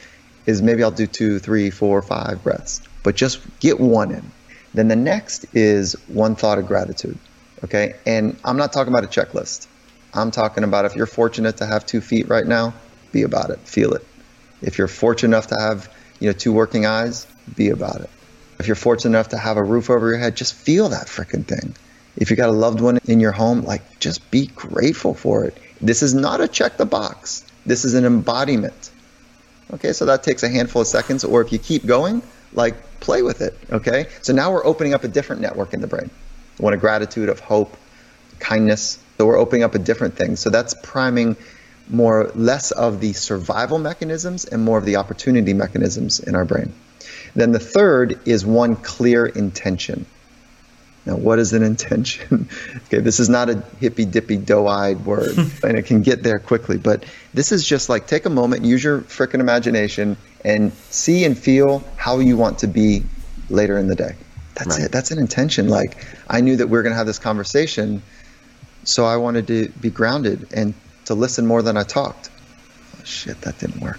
[0.46, 4.30] Is maybe I'll do two, three, four, five breaths, but just get one in.
[4.74, 7.18] Then the next is one thought of gratitude.
[7.62, 7.94] Okay.
[8.06, 9.66] And I'm not talking about a checklist.
[10.12, 12.74] I'm talking about if you're fortunate to have two feet right now,
[13.12, 14.06] be about it, feel it.
[14.62, 18.10] If you're fortunate enough to have, you know, two working eyes, be about it.
[18.58, 21.44] If you're fortunate enough to have a roof over your head, just feel that freaking
[21.44, 21.74] thing.
[22.16, 25.58] If you got a loved one in your home, like just be grateful for it.
[25.80, 27.44] This is not a check the box.
[27.66, 28.90] This is an embodiment.
[29.72, 33.22] Okay, so that takes a handful of seconds, or if you keep going, like play
[33.22, 33.58] with it.
[33.72, 36.10] Okay, so now we're opening up a different network in the brain
[36.58, 37.76] one of gratitude, of hope,
[38.38, 38.98] kindness.
[39.18, 40.36] So we're opening up a different thing.
[40.36, 41.36] So that's priming
[41.88, 46.72] more less of the survival mechanisms and more of the opportunity mechanisms in our brain.
[47.34, 50.06] Then the third is one clear intention.
[51.06, 52.48] Now, what is an intention?
[52.86, 56.38] okay, this is not a hippy dippy doe eyed word, and it can get there
[56.38, 56.78] quickly.
[56.78, 61.36] But this is just like take a moment, use your freaking imagination, and see and
[61.36, 63.04] feel how you want to be
[63.50, 64.14] later in the day.
[64.54, 64.86] That's right.
[64.86, 64.92] it.
[64.92, 65.68] That's an intention.
[65.68, 65.96] Like,
[66.28, 68.02] I knew that we are going to have this conversation,
[68.84, 70.74] so I wanted to be grounded and
[71.06, 72.30] to listen more than I talked.
[72.96, 73.98] Oh, shit, that didn't work.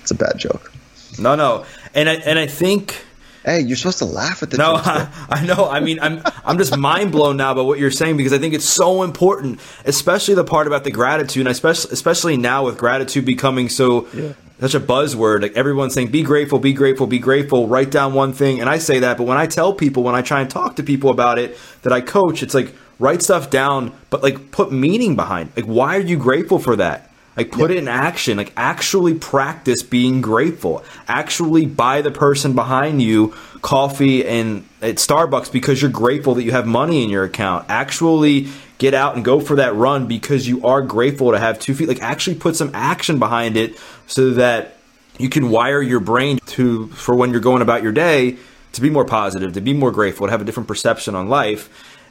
[0.00, 0.72] It's a bad joke.
[1.18, 3.04] No, no, and I and I think.
[3.44, 4.56] Hey, you're supposed to laugh at the.
[4.56, 5.68] No, I, I, know.
[5.68, 8.54] I mean, I'm I'm just mind blown now by what you're saying because I think
[8.54, 13.26] it's so important, especially the part about the gratitude, and especially especially now with gratitude
[13.26, 14.32] becoming so yeah.
[14.60, 15.42] such a buzzword.
[15.42, 17.68] Like everyone's saying, be grateful, be grateful, be grateful.
[17.68, 20.22] Write down one thing, and I say that, but when I tell people, when I
[20.22, 23.92] try and talk to people about it, that I coach, it's like write stuff down,
[24.08, 25.50] but like put meaning behind.
[25.54, 27.10] Like, why are you grateful for that?
[27.36, 28.36] Like put it in action.
[28.36, 30.84] Like actually practice being grateful.
[31.08, 36.52] Actually buy the person behind you coffee and at Starbucks because you're grateful that you
[36.52, 37.66] have money in your account.
[37.68, 41.74] Actually get out and go for that run because you are grateful to have two
[41.74, 41.88] feet.
[41.88, 44.76] Like actually put some action behind it so that
[45.18, 48.36] you can wire your brain to for when you're going about your day
[48.72, 51.68] to be more positive, to be more grateful, to have a different perception on life.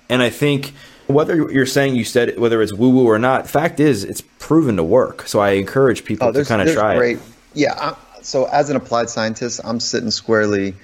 [0.10, 0.74] And I think
[1.08, 4.22] whether you're saying you said it, whether it's woo woo or not, fact is it's
[4.40, 5.28] proven to work.
[5.28, 7.24] So I encourage people oh, to kind of try great, it.
[7.54, 7.74] Yeah.
[7.78, 10.76] I, so as an applied scientist, I'm sitting squarely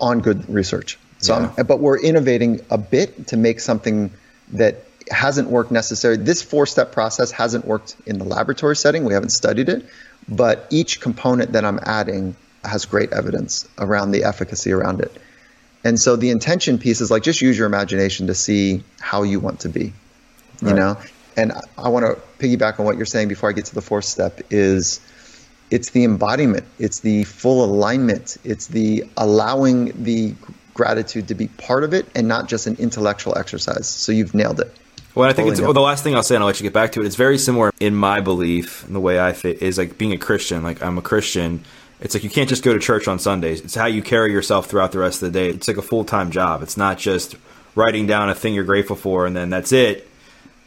[0.00, 0.98] on good research.
[1.18, 1.62] So, yeah.
[1.62, 4.10] but we're innovating a bit to make something
[4.52, 6.22] that hasn't worked necessarily.
[6.22, 9.04] This four step process hasn't worked in the laboratory setting.
[9.04, 9.86] We haven't studied it,
[10.28, 15.16] but each component that I'm adding has great evidence around the efficacy around it.
[15.86, 19.38] And so the intention piece is like just use your imagination to see how you
[19.38, 19.92] want to be,
[20.60, 20.74] you right.
[20.74, 20.98] know?
[21.36, 24.04] And I want to piggyback on what you're saying before I get to the fourth
[24.04, 24.98] step is
[25.70, 30.34] it's the embodiment, it's the full alignment, it's the allowing the
[30.74, 33.86] gratitude to be part of it and not just an intellectual exercise.
[33.86, 34.76] So you've nailed it.
[35.14, 36.72] Well, I think it's well, the last thing I'll say, and I'll let you get
[36.72, 37.06] back to it.
[37.06, 40.18] It's very similar in my belief, and the way I fit is like being a
[40.18, 40.64] Christian.
[40.64, 41.64] Like I'm a Christian,
[42.00, 43.60] it's like you can't just go to church on Sundays.
[43.60, 45.48] It's how you carry yourself throughout the rest of the day.
[45.48, 46.62] It's like a full time job.
[46.62, 47.36] It's not just
[47.74, 50.08] writing down a thing you're grateful for and then that's it.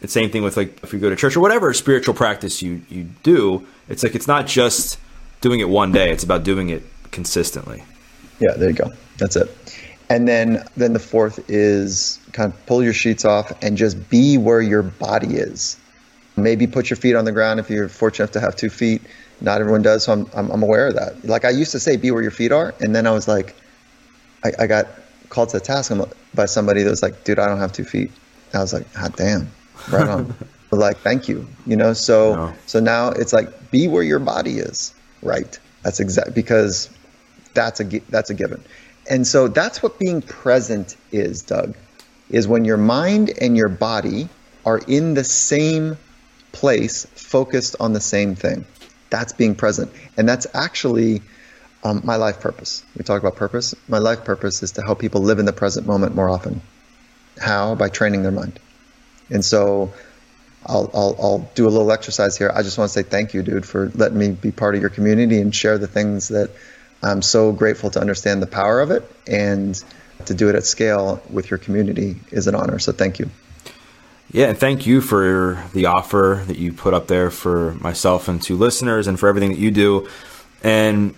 [0.01, 2.81] It's same thing with like if you go to church or whatever spiritual practice you
[2.89, 3.67] you do.
[3.87, 4.99] It's like it's not just
[5.41, 6.11] doing it one day.
[6.11, 7.83] It's about doing it consistently.
[8.39, 8.91] Yeah, there you go.
[9.17, 9.49] That's it.
[10.09, 14.37] And then then the fourth is kind of pull your sheets off and just be
[14.37, 15.77] where your body is.
[16.37, 19.01] Maybe put your feet on the ground if you're fortunate enough to have two feet
[19.41, 21.23] not everyone does, so I'm, I'm, I'm, aware of that.
[21.25, 23.55] Like I used to say, be where your feet are, and then I was like,
[24.43, 24.87] I, I got
[25.29, 25.91] called to the task
[26.33, 28.11] by somebody that was like, dude, I don't have two feet.
[28.53, 29.49] I was like, ah, damn,
[29.89, 30.33] right on.
[30.71, 31.93] like, thank you, you know.
[31.93, 32.53] So no.
[32.65, 35.57] so now it's like, be where your body is, right?
[35.83, 36.89] That's exact because
[37.53, 38.63] that's a that's a given,
[39.09, 41.75] and so that's what being present is, Doug,
[42.29, 44.29] is when your mind and your body
[44.65, 45.97] are in the same
[46.51, 48.65] place, focused on the same thing.
[49.09, 49.91] That's being present.
[50.17, 51.21] And that's actually
[51.83, 52.83] um, my life purpose.
[52.97, 53.75] We talk about purpose.
[53.87, 56.61] My life purpose is to help people live in the present moment more often.
[57.39, 57.75] How?
[57.75, 58.59] By training their mind.
[59.29, 59.93] And so
[60.65, 62.51] I'll, I'll, I'll do a little exercise here.
[62.53, 64.89] I just want to say thank you, dude, for letting me be part of your
[64.89, 66.51] community and share the things that
[67.01, 69.09] I'm so grateful to understand the power of it.
[69.25, 69.81] And
[70.25, 72.79] to do it at scale with your community is an honor.
[72.79, 73.29] So thank you.
[74.31, 78.41] Yeah, and thank you for the offer that you put up there for myself and
[78.41, 80.07] two listeners, and for everything that you do.
[80.63, 81.15] And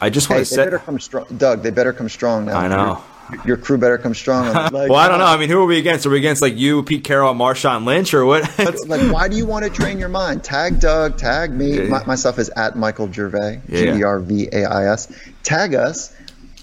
[0.00, 1.62] I just want hey, to say, better come strong, Doug.
[1.62, 2.58] They better come strong now.
[2.58, 3.04] I know.
[3.30, 4.46] Your, your crew better come strong.
[4.72, 5.26] well, I don't know.
[5.26, 6.06] I mean, who are we against?
[6.06, 8.42] Are we against like you, Pete Carroll, Marshawn Lynch, or what?
[8.88, 10.42] like, why do you want to train your mind?
[10.42, 11.76] Tag Doug, tag me.
[11.76, 11.88] Yeah.
[11.88, 15.12] My, my, stuff is at Michael Gervais, G E R V A I S.
[15.42, 16.14] Tag us,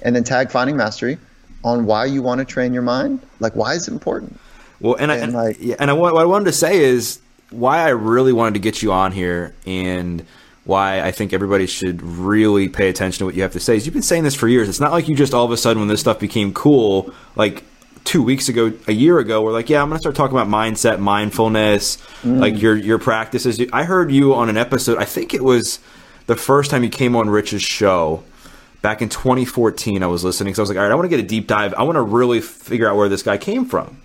[0.01, 1.19] and then tag Finding Mastery
[1.63, 3.21] on why you want to train your mind.
[3.39, 4.39] Like, why is it important?
[4.79, 7.19] Well, and, and I, and, like, yeah, and I, what I wanted to say is
[7.49, 10.25] why I really wanted to get you on here and
[10.65, 13.85] why I think everybody should really pay attention to what you have to say is
[13.85, 14.67] you've been saying this for years.
[14.67, 17.63] It's not like you just all of a sudden when this stuff became cool, like
[18.03, 20.47] two weeks ago, a year ago, we're like, yeah, I'm going to start talking about
[20.47, 22.39] mindset, mindfulness, mm.
[22.39, 23.61] like your your practices.
[23.73, 24.97] I heard you on an episode.
[24.97, 25.79] I think it was
[26.27, 28.23] the first time you came on Rich's show
[28.81, 30.01] back in 2014.
[30.03, 31.47] I was listening because I was like, all right, I want to get a deep
[31.47, 31.73] dive.
[31.73, 33.99] I want to really figure out where this guy came from.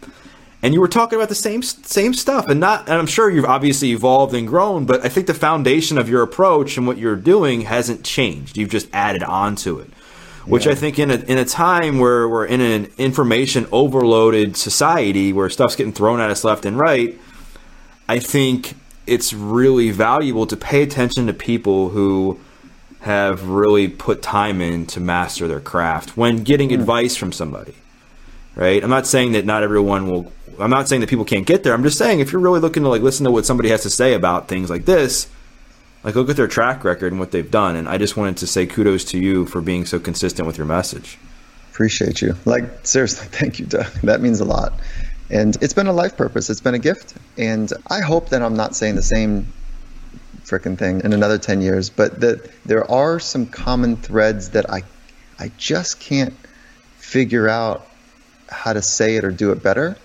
[0.63, 2.89] And you were talking about the same same stuff, and not.
[2.89, 6.23] And I'm sure you've obviously evolved and grown, but I think the foundation of your
[6.23, 8.59] approach and what you're doing hasn't changed.
[8.59, 9.91] You've just added on to it
[10.47, 10.73] which yeah.
[10.73, 15.49] I think in a in a time where we're in an information overloaded society where
[15.51, 17.19] stuff's getting thrown at us left and right,
[18.09, 18.75] I think
[19.07, 22.41] it's really valuable to pay attention to people who
[23.01, 26.75] have really put time in to master their craft when getting mm.
[26.75, 27.75] advice from somebody.
[28.57, 28.83] Right?
[28.83, 31.73] I'm not saying that not everyone will I'm not saying that people can't get there.
[31.73, 33.91] I'm just saying if you're really looking to like listen to what somebody has to
[33.91, 35.29] say about things like this,
[36.05, 37.77] like look at their track record and what they've done.
[37.77, 40.67] And I just wanted to say kudos to you for being so consistent with your
[40.67, 41.19] message.
[41.71, 42.37] Appreciate you.
[42.45, 43.87] Like seriously, thank you, Doug.
[44.03, 44.75] That means a lot.
[45.31, 46.51] And it's been a life purpose.
[46.51, 47.15] It's been a gift.
[47.39, 49.47] And I hope that I'm not saying the same
[50.43, 54.83] freaking thing in another 10 years, but that there are some common threads that I
[55.39, 56.35] I just can't
[56.99, 57.87] figure out
[58.51, 59.97] how to say it or do it better.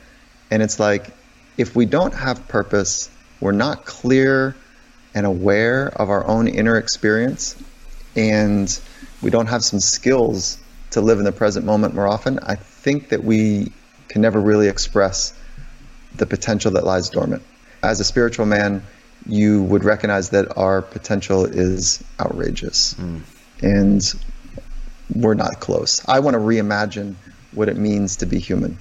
[0.52, 1.12] And it's like
[1.58, 4.56] if we don't have purpose, we're not clear
[5.14, 7.56] and aware of our own inner experience
[8.16, 8.80] and
[9.22, 10.58] we don't have some skills
[10.92, 13.72] to live in the present moment more often, I think that we
[14.08, 15.34] can never really express
[16.16, 17.44] the potential that lies dormant.
[17.84, 18.84] As a spiritual man,
[19.26, 23.22] you would recognize that our potential is outrageous mm.
[23.62, 24.14] and
[25.14, 26.08] we're not close.
[26.08, 27.16] I want to reimagine
[27.52, 28.78] what it means to be human.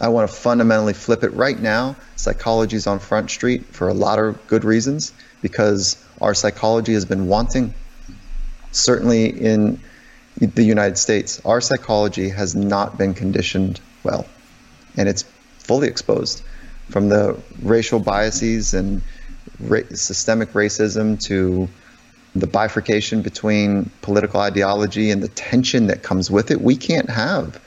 [0.00, 1.96] I want to fundamentally flip it right now.
[2.16, 7.04] Psychology is on Front Street for a lot of good reasons because our psychology has
[7.04, 7.74] been wanting.
[8.70, 9.80] Certainly in
[10.40, 14.26] the United States, our psychology has not been conditioned well,
[14.96, 15.24] and it's
[15.58, 16.42] fully exposed
[16.90, 19.02] from the racial biases and
[19.60, 21.68] ra- systemic racism to
[22.36, 26.60] the bifurcation between political ideology and the tension that comes with it.
[26.60, 27.60] We can't have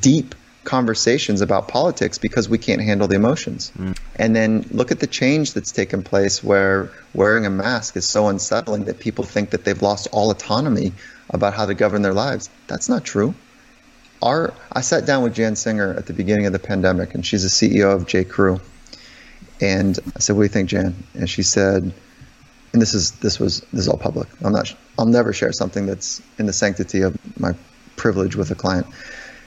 [0.00, 0.34] deep
[0.68, 3.72] conversations about politics because we can't handle the emotions.
[3.78, 3.98] Mm.
[4.16, 8.28] And then look at the change that's taken place where wearing a mask is so
[8.28, 10.92] unsettling that people think that they've lost all autonomy
[11.30, 12.50] about how to govern their lives.
[12.66, 13.34] That's not true.
[14.20, 17.44] Our, I sat down with Jan Singer at the beginning of the pandemic, and she's
[17.44, 18.24] the CEO of J.
[18.24, 18.60] Crew.
[19.60, 21.92] And I said, "What do you think, Jan?" And she said,
[22.72, 24.28] and this is this was this is all public.
[24.44, 24.74] I'm not.
[24.98, 27.54] I'll never share something that's in the sanctity of my
[27.96, 28.86] privilege with a client.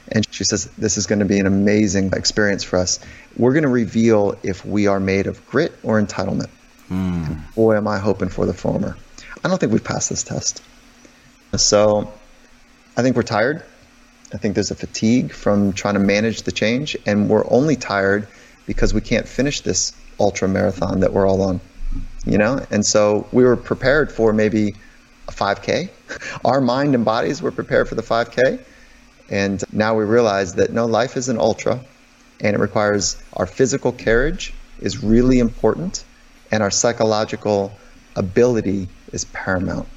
[0.08, 3.00] And she says, This is going to be an amazing experience for us.
[3.38, 6.50] We're going to reveal if we are made of grit or entitlement.
[6.90, 7.54] Mm.
[7.56, 8.98] Boy, am I hoping for the former.
[9.44, 10.62] I don't think we've passed this test.
[11.56, 12.12] So
[12.98, 13.64] I think we're tired.
[14.34, 16.98] I think there's a fatigue from trying to manage the change.
[17.06, 18.28] And we're only tired
[18.66, 21.62] because we can't finish this ultra marathon that we're all on.
[22.26, 22.66] You know?
[22.70, 24.76] And so we were prepared for maybe
[25.28, 25.90] a 5K.
[26.46, 28.64] Our mind and bodies were prepared for the 5K
[29.30, 31.84] and now we realize that no, life is an ultra
[32.40, 36.04] and it requires our physical carriage is really important
[36.52, 37.72] and our psychological
[38.16, 39.88] ability is paramount.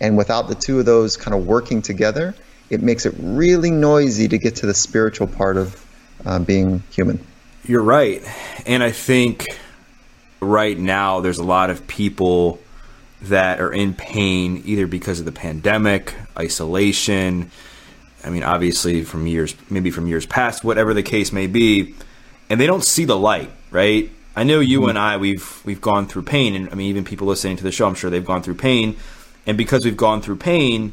[0.00, 2.34] And without the two of those kind of working together,
[2.70, 5.86] it makes it really noisy to get to the spiritual part of
[6.24, 7.24] uh, being human.
[7.64, 8.22] You're right.
[8.66, 9.46] And I think
[10.40, 12.58] right now there's a lot of people
[13.22, 17.50] that are in pain either because of the pandemic, isolation,
[18.24, 21.94] I mean, obviously from years, maybe from years past, whatever the case may be,
[22.48, 24.10] and they don't see the light, right?
[24.36, 24.90] I know you mm-hmm.
[24.90, 27.72] and I, we've we've gone through pain, and I mean, even people listening to the
[27.72, 28.96] show, I'm sure they've gone through pain,
[29.46, 30.92] and because we've gone through pain,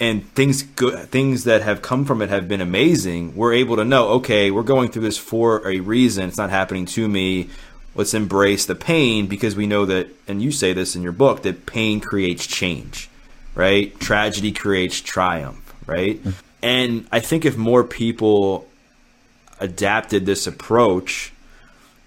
[0.00, 3.36] and things good, things that have come from it have been amazing.
[3.36, 6.28] We're able to know, okay, we're going through this for a reason.
[6.28, 7.50] It's not happening to me.
[7.94, 11.42] Let's embrace the pain because we know that, and you say this in your book,
[11.42, 13.10] that pain creates change,
[13.54, 13.98] right?
[14.00, 15.61] Tragedy creates triumph
[15.92, 16.20] right?
[16.62, 18.68] And I think if more people
[19.60, 21.32] adapted this approach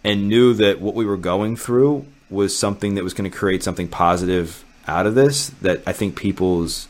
[0.04, 3.64] and knew that what we were going through was something that was going to create
[3.64, 6.88] something positive out of this, that I think people's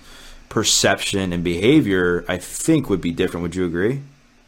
[0.49, 3.43] perception and behavior, I think, would be different.
[3.43, 4.01] Would you agree?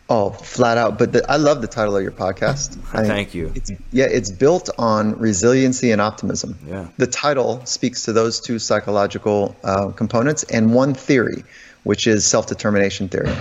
[0.10, 0.98] Oh, flat out.
[0.98, 2.76] But the, I love the title of your podcast.
[2.92, 3.52] Thank you.
[3.56, 6.58] It's, yeah, it's built on resiliency and optimism.
[6.66, 6.88] Yeah.
[6.98, 11.44] The title speaks to those two psychological uh, components and one theory,
[11.88, 13.34] which is self determination theory.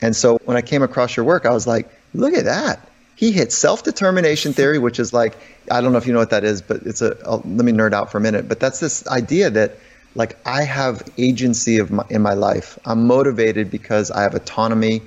[0.00, 2.88] And so when I came across your work, I was like, look at that.
[3.16, 5.36] He hit self determination theory, which is like,
[5.68, 7.72] I don't know if you know what that is, but it's a, I'll, let me
[7.72, 8.48] nerd out for a minute.
[8.48, 9.76] But that's this idea that
[10.14, 12.78] like I have agency of my, in my life.
[12.84, 15.02] I'm motivated because I have autonomy,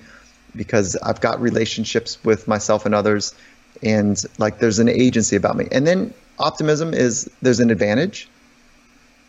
[0.54, 3.34] because I've got relationships with myself and others,
[3.82, 5.70] and like there's an agency about me.
[5.72, 8.28] And then optimism is there's an advantage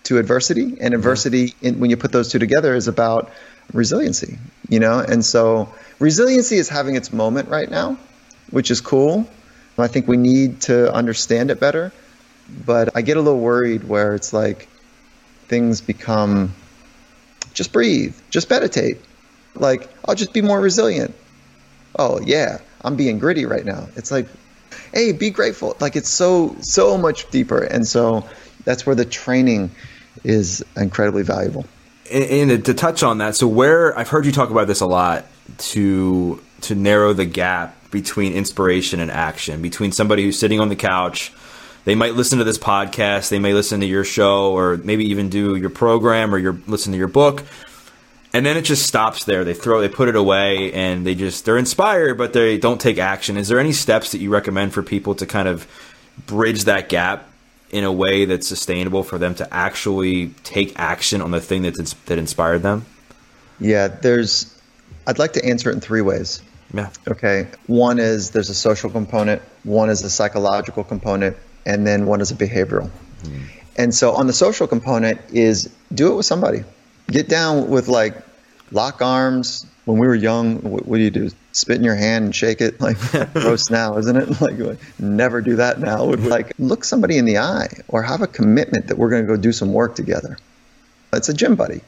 [0.04, 0.94] to adversity, and mm-hmm.
[0.94, 3.30] adversity in, when you put those two together is about
[3.72, 4.38] resiliency.
[4.68, 7.98] You know, and so resiliency is having its moment right now,
[8.50, 9.28] which is cool.
[9.76, 11.92] I think we need to understand it better.
[12.66, 14.68] But I get a little worried where it's like
[15.48, 16.54] things become
[17.54, 18.98] just breathe, just meditate.
[19.54, 21.14] Like, I'll just be more resilient.
[21.96, 23.88] Oh, yeah, I'm being gritty right now.
[23.96, 24.26] It's like,
[24.92, 25.76] hey, be grateful.
[25.80, 27.62] Like, it's so, so much deeper.
[27.62, 28.28] And so
[28.64, 29.70] that's where the training
[30.22, 31.64] is incredibly valuable.
[32.12, 34.86] And, and to touch on that, so where I've heard you talk about this a
[34.86, 35.26] lot
[35.58, 40.76] to to narrow the gap between inspiration and action, between somebody who's sitting on the
[40.76, 41.32] couch
[41.84, 45.28] they might listen to this podcast, they may listen to your show, or maybe even
[45.28, 47.44] do your program or your listen to your book,
[48.32, 49.44] and then it just stops there.
[49.44, 52.98] They throw, they put it away, and they just they're inspired, but they don't take
[52.98, 53.36] action.
[53.36, 55.68] Is there any steps that you recommend for people to kind of
[56.26, 57.28] bridge that gap
[57.74, 61.74] in a way that's sustainable for them to actually take action on the thing that
[62.06, 62.86] that inspired them?
[63.58, 64.56] Yeah, there's.
[65.08, 66.40] I'd like to answer it in three ways.
[66.72, 66.90] Yeah.
[67.08, 67.48] Okay.
[67.66, 69.42] One is there's a social component.
[69.64, 72.90] One is a psychological component, and then one is a behavioral.
[73.24, 73.42] Mm.
[73.76, 76.62] And so on the social component is do it with somebody.
[77.08, 78.14] Get down with like
[78.70, 79.66] lock arms.
[79.84, 81.30] When we were young, what, what do you do?
[81.54, 82.98] Spit in your hand and shake it like
[83.32, 84.40] gross now, isn't it?
[84.40, 86.04] Like never do that now.
[86.04, 89.36] Like look somebody in the eye or have a commitment that we're going to go
[89.36, 90.36] do some work together.
[91.12, 91.80] It's a gym buddy,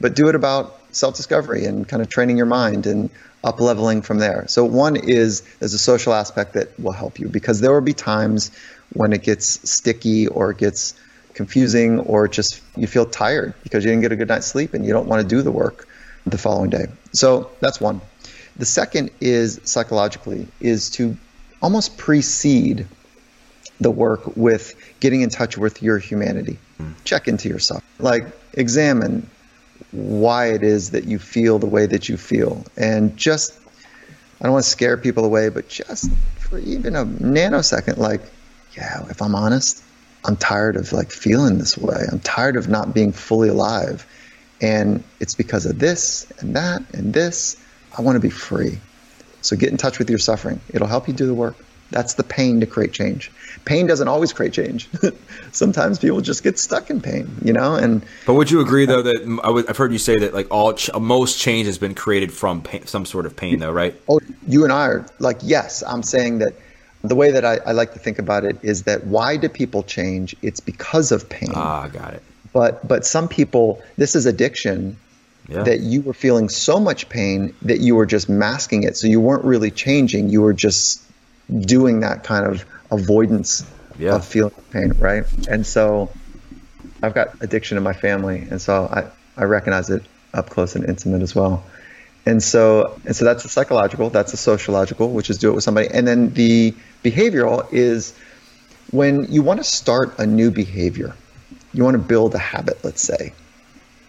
[0.00, 3.08] but do it about self-discovery and kind of training your mind and
[3.44, 4.46] up leveling from there.
[4.48, 7.92] So one is there's a social aspect that will help you because there will be
[7.92, 8.50] times
[8.92, 10.94] when it gets sticky or it gets
[11.34, 14.84] confusing or just you feel tired because you didn't get a good night's sleep and
[14.84, 15.86] you don't want to do the work
[16.26, 16.86] the following day.
[17.12, 18.00] So that's one.
[18.56, 21.16] The second is psychologically is to
[21.60, 22.86] almost precede
[23.80, 26.58] the work with getting in touch with your humanity.
[26.78, 26.92] Hmm.
[27.04, 27.82] Check into yourself.
[27.98, 29.28] Like examine
[29.90, 33.58] why it is that you feel the way that you feel and just
[34.40, 38.20] I don't want to scare people away, but just for even a nanosecond like
[38.76, 39.82] yeah, if I'm honest,
[40.24, 42.02] I'm tired of like feeling this way.
[42.10, 44.06] I'm tired of not being fully alive.
[44.60, 47.56] And it's because of this and that and this.
[47.96, 48.78] I want to be free.
[49.42, 50.60] So get in touch with your suffering.
[50.70, 51.56] It'll help you do the work.
[51.90, 53.30] That's the pain to create change.
[53.66, 54.88] Pain doesn't always create change.
[55.52, 57.76] Sometimes people just get stuck in pain, you know.
[57.76, 60.72] And but would you agree though that I have heard you say that like all
[60.72, 63.94] ch- most change has been created from pain, some sort of pain, though, right?
[64.08, 65.84] Oh, you and I are like yes.
[65.86, 66.54] I'm saying that
[67.02, 69.82] the way that I, I, like to think about it is that why do people
[69.82, 70.34] change?
[70.40, 71.52] It's because of pain.
[71.54, 72.22] Ah, got it.
[72.52, 74.96] But but some people, this is addiction.
[75.48, 75.62] Yeah.
[75.62, 79.20] That you were feeling so much pain that you were just masking it, so you
[79.20, 80.30] weren't really changing.
[80.30, 81.02] You were just
[81.60, 83.62] doing that kind of avoidance
[83.98, 84.14] yeah.
[84.14, 85.24] of feeling pain, right?
[85.46, 86.10] And so,
[87.02, 90.84] I've got addiction in my family, and so I I recognize it up close and
[90.84, 91.64] intimate as well.
[92.26, 95.64] And so, and so that's the psychological, that's the sociological, which is do it with
[95.64, 95.88] somebody.
[95.88, 98.14] And then the behavioral is
[98.90, 101.14] when you want to start a new behavior,
[101.72, 103.34] you want to build a habit, let's say.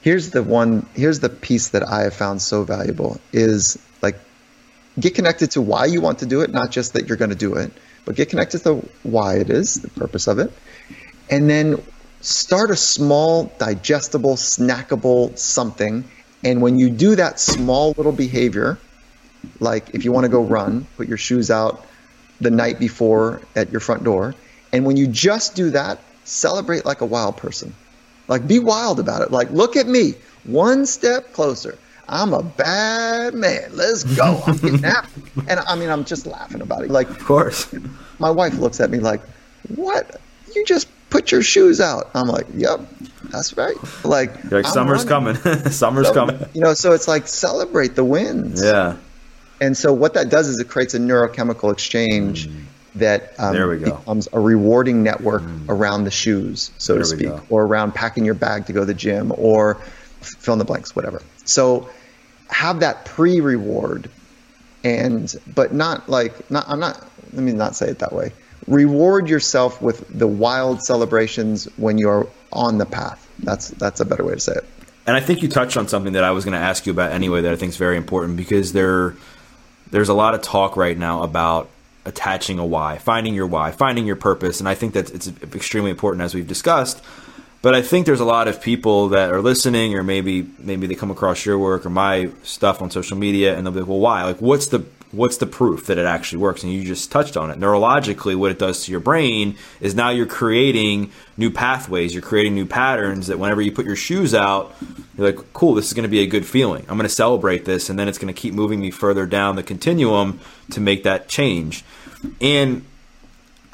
[0.05, 4.17] Here's the one, here's the piece that I have found so valuable is like
[4.99, 7.35] get connected to why you want to do it, not just that you're going to
[7.35, 7.71] do it,
[8.05, 10.53] but get connected to why it is, the purpose of it.
[11.29, 11.81] And then
[12.21, 16.05] start a small, digestible, snackable something
[16.45, 18.77] and when you do that small little behavior,
[19.59, 21.83] like if you want to go run, put your shoes out
[22.39, 24.35] the night before at your front door.
[24.71, 27.73] And when you just do that, celebrate like a wild person.
[28.27, 29.31] Like be wild about it.
[29.31, 31.77] Like, look at me, one step closer.
[32.07, 33.71] I'm a bad man.
[33.73, 34.41] Let's go.
[34.45, 35.21] I'm getting happy.
[35.47, 36.91] And I mean, I'm just laughing about it.
[36.91, 37.73] Like, of course.
[38.19, 39.21] My wife looks at me like,
[39.75, 40.21] what?
[40.53, 42.11] You just put your shoes out.
[42.13, 42.79] I'm like, yep,
[43.29, 43.75] that's right.
[44.03, 45.35] Like, like summer's running.
[45.35, 45.65] coming.
[45.71, 46.39] summer's so, coming.
[46.53, 48.63] You know, so it's like celebrate the wins.
[48.63, 48.97] Yeah.
[49.61, 52.63] And so what that does is it creates a neurochemical exchange mm.
[52.95, 53.95] That um, there we go.
[53.95, 55.69] becomes a rewarding network mm.
[55.69, 58.85] around the shoes, so there to speak, or around packing your bag to go to
[58.85, 59.75] the gym, or
[60.21, 61.21] fill in the blanks, whatever.
[61.45, 61.89] So
[62.49, 64.09] have that pre-reward,
[64.83, 66.65] and but not like not.
[66.67, 67.05] I'm not.
[67.33, 68.31] Let me not say it that way
[68.67, 73.27] reward yourself with the wild celebrations when you're on the path.
[73.39, 74.65] That's that's a better way to say it.
[75.07, 77.11] And I think you touched on something that I was going to ask you about
[77.11, 79.15] anyway that I think is very important because there
[79.91, 81.69] there's a lot of talk right now about
[82.05, 85.91] attaching a why, finding your why, finding your purpose, and I think that it's extremely
[85.91, 87.01] important as we've discussed.
[87.61, 90.93] But I think there's a lot of people that are listening, or maybe maybe they
[90.93, 93.99] come across your work or my stuff on social media, and they'll be like, "Well,
[93.99, 94.23] why?
[94.23, 97.49] Like, what's the what's the proof that it actually works?" And you just touched on
[97.51, 97.59] it.
[97.59, 102.55] Neurologically, what it does to your brain is now you're creating new pathways, you're creating
[102.55, 104.73] new patterns that whenever you put your shoes out,
[105.17, 106.85] you're like, "Cool, this is going to be a good feeling.
[106.87, 109.55] I'm going to celebrate this," and then it's going to keep moving me further down
[109.55, 110.39] the continuum
[110.71, 111.83] to make that change.
[112.41, 112.85] And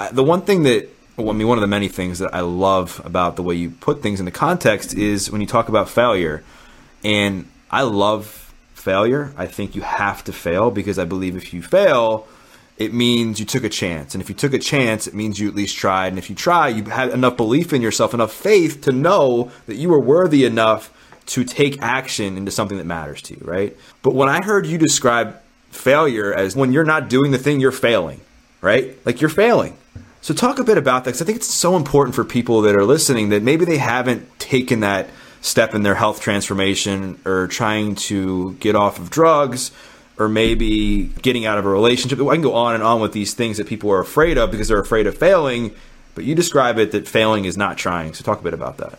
[0.00, 2.40] uh, the one thing that well, I mean, one of the many things that I
[2.40, 6.42] love about the way you put things into context is when you talk about failure.
[7.04, 8.41] And I love
[8.82, 9.32] failure.
[9.36, 12.26] I think you have to fail because I believe if you fail,
[12.76, 14.14] it means you took a chance.
[14.14, 16.08] And if you took a chance, it means you at least tried.
[16.08, 19.76] And if you try, you had enough belief in yourself, enough faith to know that
[19.76, 20.92] you were worthy enough
[21.26, 23.76] to take action into something that matters to you, right?
[24.02, 27.72] But when I heard you describe failure as when you're not doing the thing, you're
[27.72, 28.20] failing,
[28.60, 28.98] right?
[29.06, 29.76] Like you're failing.
[30.20, 32.74] So talk a bit about that because I think it's so important for people that
[32.74, 35.08] are listening that maybe they haven't taken that
[35.42, 39.72] step in their health transformation or trying to get off of drugs
[40.18, 42.18] or maybe getting out of a relationship.
[42.20, 44.68] I can go on and on with these things that people are afraid of because
[44.68, 45.74] they're afraid of failing,
[46.14, 48.14] but you describe it that failing is not trying.
[48.14, 48.98] So talk a bit about that.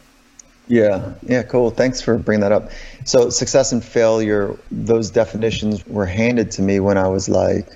[0.68, 1.72] Yeah, yeah, cool.
[1.72, 2.72] Thanks for bringing that up.
[3.04, 7.68] So, success and failure, those definitions were handed to me when I was like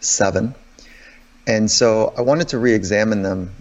[0.00, 0.54] seven.
[1.46, 3.54] And so I wanted to re examine them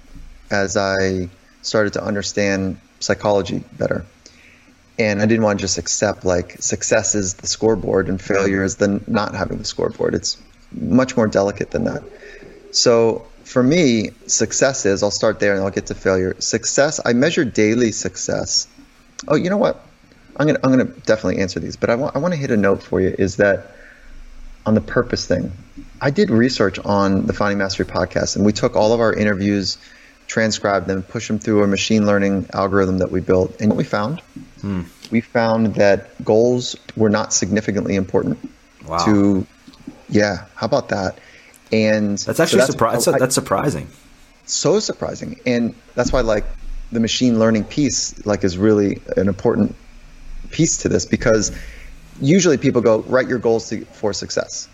[0.51, 1.29] as I
[1.63, 4.05] started to understand psychology better.
[5.01, 8.75] And I didn't want to just accept like success is the scoreboard and failure is
[8.75, 10.13] the not having the scoreboard.
[10.13, 10.37] It's
[10.71, 12.03] much more delicate than that.
[12.71, 16.35] So for me, success is, I'll start there and I'll get to failure.
[16.39, 18.67] Success, I measure daily success.
[19.27, 19.83] Oh, you know what?
[20.37, 22.57] I'm to I'm to definitely answer these, but I want, I want to hit a
[22.57, 23.75] note for you is that
[24.65, 25.51] on the purpose thing,
[25.99, 29.77] I did research on the Finding Mastery podcast, and we took all of our interviews,
[30.31, 33.59] transcribed them, push them through a machine learning algorithm that we built.
[33.59, 34.21] And what we found,
[34.61, 34.83] hmm.
[35.11, 38.39] we found that goals were not significantly important
[38.87, 39.03] wow.
[39.03, 39.45] to,
[40.07, 41.19] yeah, how about that?
[41.73, 43.89] And that's actually so that's, surpri- that's surprising.
[44.45, 45.37] So surprising.
[45.45, 46.45] And that's why, like,
[46.93, 49.75] the machine learning piece, like, is really an important
[50.49, 51.51] piece to this because
[52.21, 54.69] usually people go, write your goals to, for success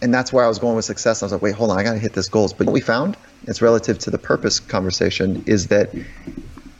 [0.00, 1.22] and that's where I was going with success.
[1.22, 2.52] I was like, wait, hold on, I got to hit this goals.
[2.52, 5.90] But what we found, it's relative to the purpose conversation, is that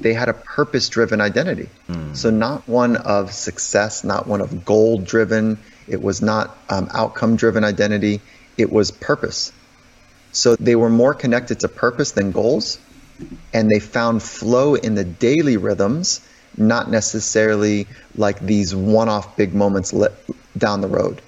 [0.01, 1.69] they had a purpose driven identity.
[1.89, 2.17] Mm.
[2.17, 5.59] So, not one of success, not one of goal driven.
[5.89, 8.21] It was not um, outcome driven identity.
[8.57, 9.53] It was purpose.
[10.33, 12.79] So, they were more connected to purpose than goals.
[13.53, 16.21] And they found flow in the daily rhythms,
[16.57, 19.93] not necessarily like these one off big moments
[20.57, 21.21] down the road.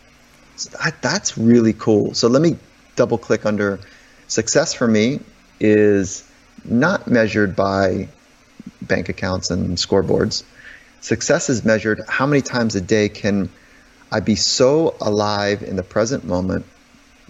[0.61, 2.13] So that, that's really cool.
[2.13, 2.59] So let me
[2.95, 3.81] double click under
[4.29, 5.21] success for me
[5.59, 6.31] is
[6.67, 8.09] not measured by
[8.83, 10.45] bank accounts and scoreboards.
[11.01, 13.49] Success is measured how many times a day can
[14.13, 16.67] I be so alive in the present moment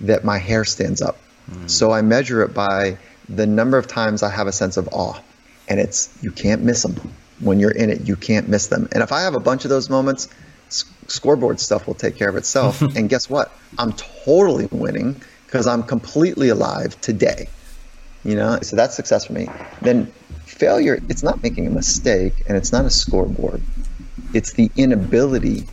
[0.00, 1.16] that my hair stands up.
[1.48, 1.70] Mm.
[1.70, 5.20] So I measure it by the number of times I have a sense of awe.
[5.68, 6.96] And it's, you can't miss them.
[7.38, 8.88] When you're in it, you can't miss them.
[8.90, 10.28] And if I have a bunch of those moments,
[11.10, 12.80] scoreboard stuff will take care of itself.
[12.96, 13.52] and guess what?
[13.78, 17.48] I'm totally winning because I'm completely alive today.
[18.24, 19.48] You know, so that's success for me.
[19.80, 20.12] Then
[20.44, 23.62] failure, it's not making a mistake and it's not a scoreboard.
[24.34, 25.66] It's the inability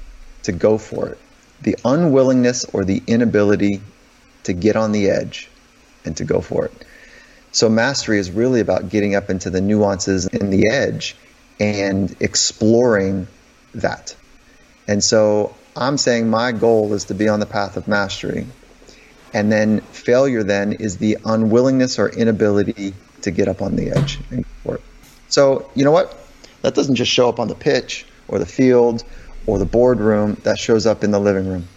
[0.44, 1.18] to go for it.
[1.62, 3.82] The unwillingness or the inability
[4.44, 5.50] to get on the edge
[6.06, 6.86] and to go for it.
[7.52, 11.16] So mastery is really about getting up into the nuances in the edge
[11.60, 13.28] and exploring
[13.76, 14.16] that.
[14.88, 18.48] And so I'm saying my goal is to be on the path of mastery.
[19.34, 24.20] And then failure then is the unwillingness or inability to get up on the edge
[24.32, 24.80] and for
[25.28, 26.18] So, you know what?
[26.62, 29.04] That doesn't just show up on the pitch or the field
[29.46, 31.68] or the boardroom, that shows up in the living room.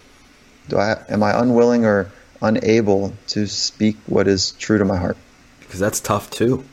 [0.67, 5.17] Do I am I unwilling or unable to speak what is true to my heart?
[5.59, 6.65] Because that's tough too.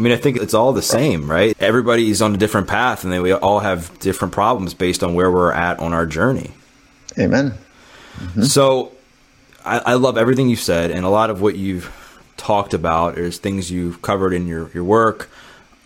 [0.00, 1.54] I mean, I think it's all the same, right?
[1.60, 5.30] Everybody's on a different path and they, we all have different problems based on where
[5.30, 6.52] we're at on our journey.
[7.18, 7.52] Amen.
[8.16, 8.44] Mm-hmm.
[8.44, 8.92] So
[9.62, 11.92] I, I, love everything you said, and a lot of what you've
[12.38, 15.28] talked about is things you've covered in your, your work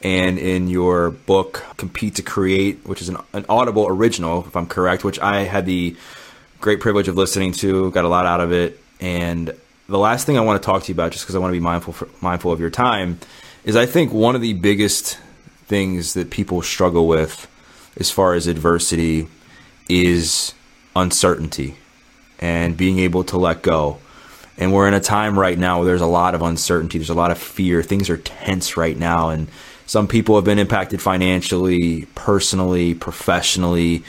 [0.00, 4.68] and in your book, Compete to Create, which is an, an audible original, if I'm
[4.68, 5.96] correct, which I had the
[6.60, 8.80] great privilege of listening to, got a lot out of it.
[9.00, 9.52] And
[9.88, 11.58] the last thing I want to talk to you about, just because I want to
[11.58, 13.18] be mindful for, mindful of your time,
[13.64, 15.18] is I think one of the biggest
[15.66, 17.48] things that people struggle with
[17.96, 19.26] as far as adversity
[19.88, 20.54] is
[20.94, 21.76] uncertainty
[22.38, 23.98] and being able to let go.
[24.58, 27.14] And we're in a time right now where there's a lot of uncertainty, there's a
[27.14, 27.82] lot of fear.
[27.82, 29.30] Things are tense right now.
[29.30, 29.48] And
[29.86, 34.04] some people have been impacted financially, personally, professionally.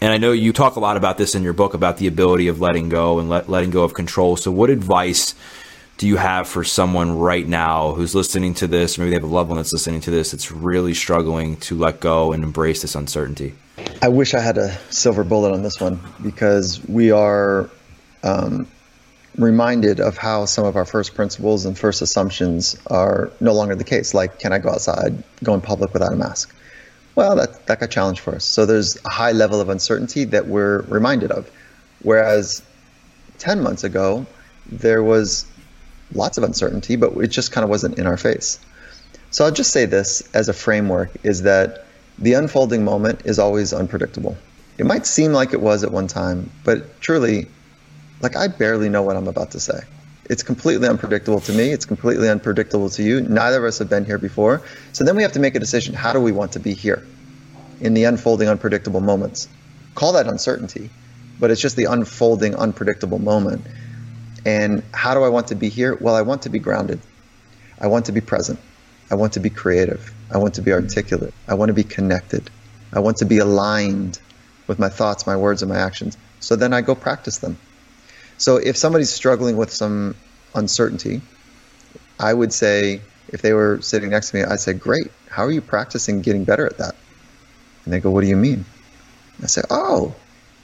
[0.00, 2.48] And I know you talk a lot about this in your book about the ability
[2.48, 4.36] of letting go and let, letting go of control.
[4.36, 5.34] So, what advice
[5.98, 8.98] do you have for someone right now who's listening to this?
[8.98, 12.00] Maybe they have a loved one that's listening to this that's really struggling to let
[12.00, 13.54] go and embrace this uncertainty.
[14.02, 17.70] I wish I had a silver bullet on this one because we are
[18.22, 18.66] um,
[19.38, 23.84] reminded of how some of our first principles and first assumptions are no longer the
[23.84, 24.12] case.
[24.12, 26.54] Like, can I go outside, go in public without a mask?
[27.14, 28.44] Well, that, that got challenged for us.
[28.44, 31.50] So there's a high level of uncertainty that we're reminded of.
[32.02, 32.62] Whereas
[33.38, 34.26] 10 months ago,
[34.70, 35.46] there was
[36.12, 38.58] lots of uncertainty, but it just kind of wasn't in our face.
[39.30, 41.86] So I'll just say this as a framework is that
[42.18, 44.36] the unfolding moment is always unpredictable.
[44.78, 47.48] It might seem like it was at one time, but truly,
[48.20, 49.80] like I barely know what I'm about to say.
[50.28, 51.70] It's completely unpredictable to me.
[51.70, 53.20] It's completely unpredictable to you.
[53.20, 54.62] Neither of us have been here before.
[54.92, 55.94] So then we have to make a decision.
[55.94, 57.06] How do we want to be here
[57.80, 59.48] in the unfolding, unpredictable moments?
[59.94, 60.90] Call that uncertainty,
[61.38, 63.64] but it's just the unfolding, unpredictable moment.
[64.46, 65.96] And how do I want to be here?
[66.00, 67.00] Well, I want to be grounded.
[67.80, 68.60] I want to be present.
[69.10, 70.14] I want to be creative.
[70.32, 71.34] I want to be articulate.
[71.48, 72.48] I want to be connected.
[72.92, 74.20] I want to be aligned
[74.68, 76.16] with my thoughts, my words, and my actions.
[76.38, 77.58] So then I go practice them.
[78.38, 80.14] So if somebody's struggling with some
[80.54, 81.22] uncertainty,
[82.20, 85.50] I would say, if they were sitting next to me, I'd say, Great, how are
[85.50, 86.94] you practicing getting better at that?
[87.84, 88.64] And they go, What do you mean?
[89.42, 90.14] I say, Oh,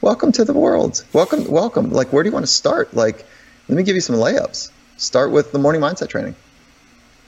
[0.01, 1.05] welcome to the world.
[1.13, 1.91] Welcome, welcome.
[1.91, 2.95] Like, where do you want to start?
[2.95, 3.27] Like,
[3.69, 4.71] let me give you some layups.
[4.97, 6.35] Start with the morning mindset training.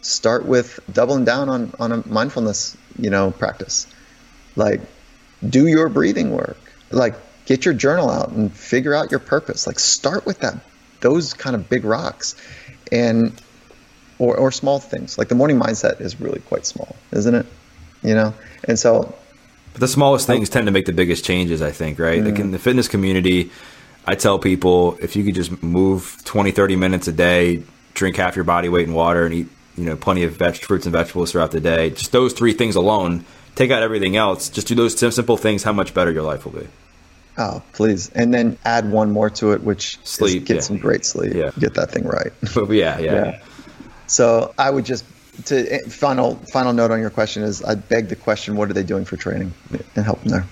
[0.02, 3.86] Start with doubling down on, on a mindfulness, you know, practice.
[4.56, 4.80] Like
[5.48, 6.58] do your breathing work.
[6.90, 7.14] Like
[7.46, 9.66] get your journal out and figure out your purpose.
[9.66, 10.58] Like start with that
[11.00, 12.34] those kind of big rocks.
[12.92, 13.32] And
[14.18, 15.18] or, or small things.
[15.18, 17.46] Like the morning mindset is really quite small, isn't it?
[18.02, 18.34] You know?
[18.64, 19.14] And so
[19.74, 22.22] but the smallest things tend to make the biggest changes, I think, right?
[22.22, 22.26] Mm.
[22.26, 23.50] Like in the fitness community,
[24.06, 27.62] I tell people if you could just move 20, 30 minutes a day,
[27.94, 30.86] drink half your body weight in water, and eat you know plenty of veg- fruits
[30.86, 33.24] and vegetables throughout the day, just those three things alone,
[33.54, 36.52] take out everything else, just do those simple things, how much better your life will
[36.52, 36.68] be.
[37.36, 38.10] Oh, please.
[38.10, 40.44] And then add one more to it, which sleep.
[40.44, 40.60] get yeah.
[40.60, 41.34] some great sleep.
[41.34, 41.50] Yeah.
[41.58, 42.32] Get that thing right.
[42.70, 43.40] yeah, yeah, yeah.
[44.06, 45.04] So I would just
[45.46, 48.72] to eh, final final note on your question is I beg the question, what are
[48.72, 49.52] they doing for training
[49.96, 50.46] and help them there.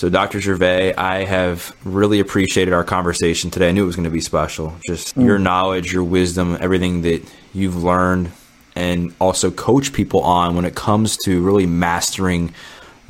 [0.00, 0.40] So, Dr.
[0.40, 3.68] Gervais, I have really appreciated our conversation today.
[3.68, 4.74] I knew it was going to be special.
[4.86, 5.26] Just mm.
[5.26, 7.22] your knowledge, your wisdom, everything that
[7.52, 8.32] you've learned,
[8.74, 12.54] and also coach people on when it comes to really mastering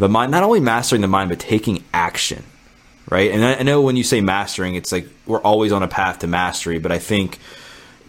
[0.00, 0.32] the mind.
[0.32, 2.42] Not only mastering the mind, but taking action,
[3.08, 3.30] right?
[3.30, 6.26] And I know when you say mastering, it's like we're always on a path to
[6.26, 7.38] mastery, but I think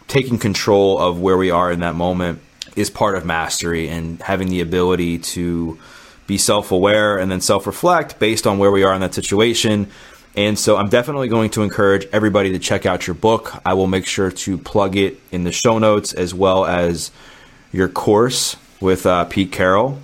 [0.08, 2.42] taking control of where we are in that moment
[2.76, 5.78] is part of mastery and having the ability to
[6.28, 9.88] be self aware and then self reflect based on where we are in that situation.
[10.36, 13.54] And so I'm definitely going to encourage everybody to check out your book.
[13.66, 17.12] I will make sure to plug it in the show notes as well as
[17.74, 20.00] your course with uh, Pete Carroll.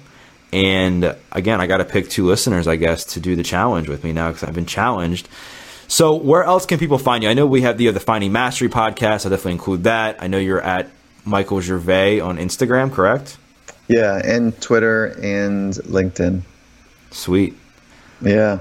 [0.52, 4.04] And again, I got to pick two listeners, I guess, to do the challenge with
[4.04, 5.30] me now because I've been challenged.
[5.90, 7.30] So, where else can people find you?
[7.30, 9.26] I know we have the, the Finding Mastery podcast.
[9.26, 10.22] I definitely include that.
[10.22, 10.90] I know you're at
[11.24, 13.38] Michael Gervais on Instagram, correct?
[13.88, 16.42] Yeah, and Twitter and LinkedIn.
[17.12, 17.56] Sweet.
[18.22, 18.60] Yeah.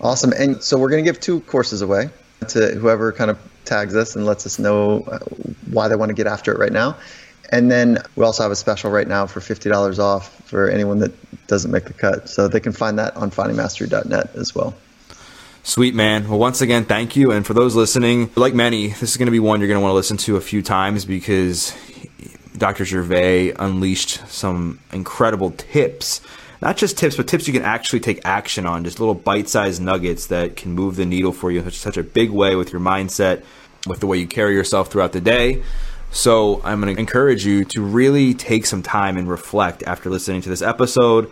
[0.00, 0.32] Awesome.
[0.32, 2.10] And so we're going to give two courses away
[2.48, 5.18] to whoever kind of tags us and lets us know uh,
[5.70, 6.96] why they want to get after it right now.
[7.50, 11.12] And then we also have a special right now for $50 off for anyone that
[11.46, 12.28] doesn't make the cut.
[12.28, 14.74] So they can find that on findingmastery.net as well.
[15.62, 16.28] Sweet man.
[16.28, 17.30] Well, once again, thank you.
[17.30, 19.82] And for those listening, like many, this is going to be one you're going to
[19.82, 21.72] want to listen to a few times because
[22.56, 22.84] Dr.
[22.84, 26.20] Gervais unleashed some incredible tips.
[26.60, 28.84] Not just tips, but tips you can actually take action on.
[28.84, 32.02] Just little bite sized nuggets that can move the needle for you in such a
[32.02, 33.42] big way with your mindset,
[33.86, 35.62] with the way you carry yourself throughout the day.
[36.12, 40.42] So I'm going to encourage you to really take some time and reflect after listening
[40.42, 41.30] to this episode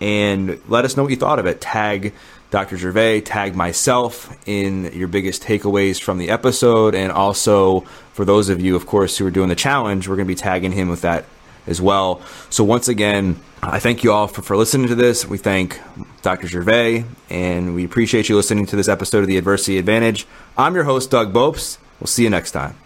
[0.00, 1.60] and let us know what you thought of it.
[1.60, 2.14] Tag
[2.52, 2.76] Dr.
[2.76, 6.94] Gervais, tag myself in your biggest takeaways from the episode.
[6.94, 7.80] And also,
[8.12, 10.38] for those of you, of course, who are doing the challenge, we're going to be
[10.38, 11.24] tagging him with that
[11.66, 12.20] as well.
[12.50, 15.26] So, once again, I thank you all for, for listening to this.
[15.26, 15.80] We thank
[16.20, 16.46] Dr.
[16.46, 20.26] Gervais, and we appreciate you listening to this episode of The Adversity Advantage.
[20.58, 21.78] I'm your host, Doug Bopst.
[22.00, 22.76] We'll see you next time.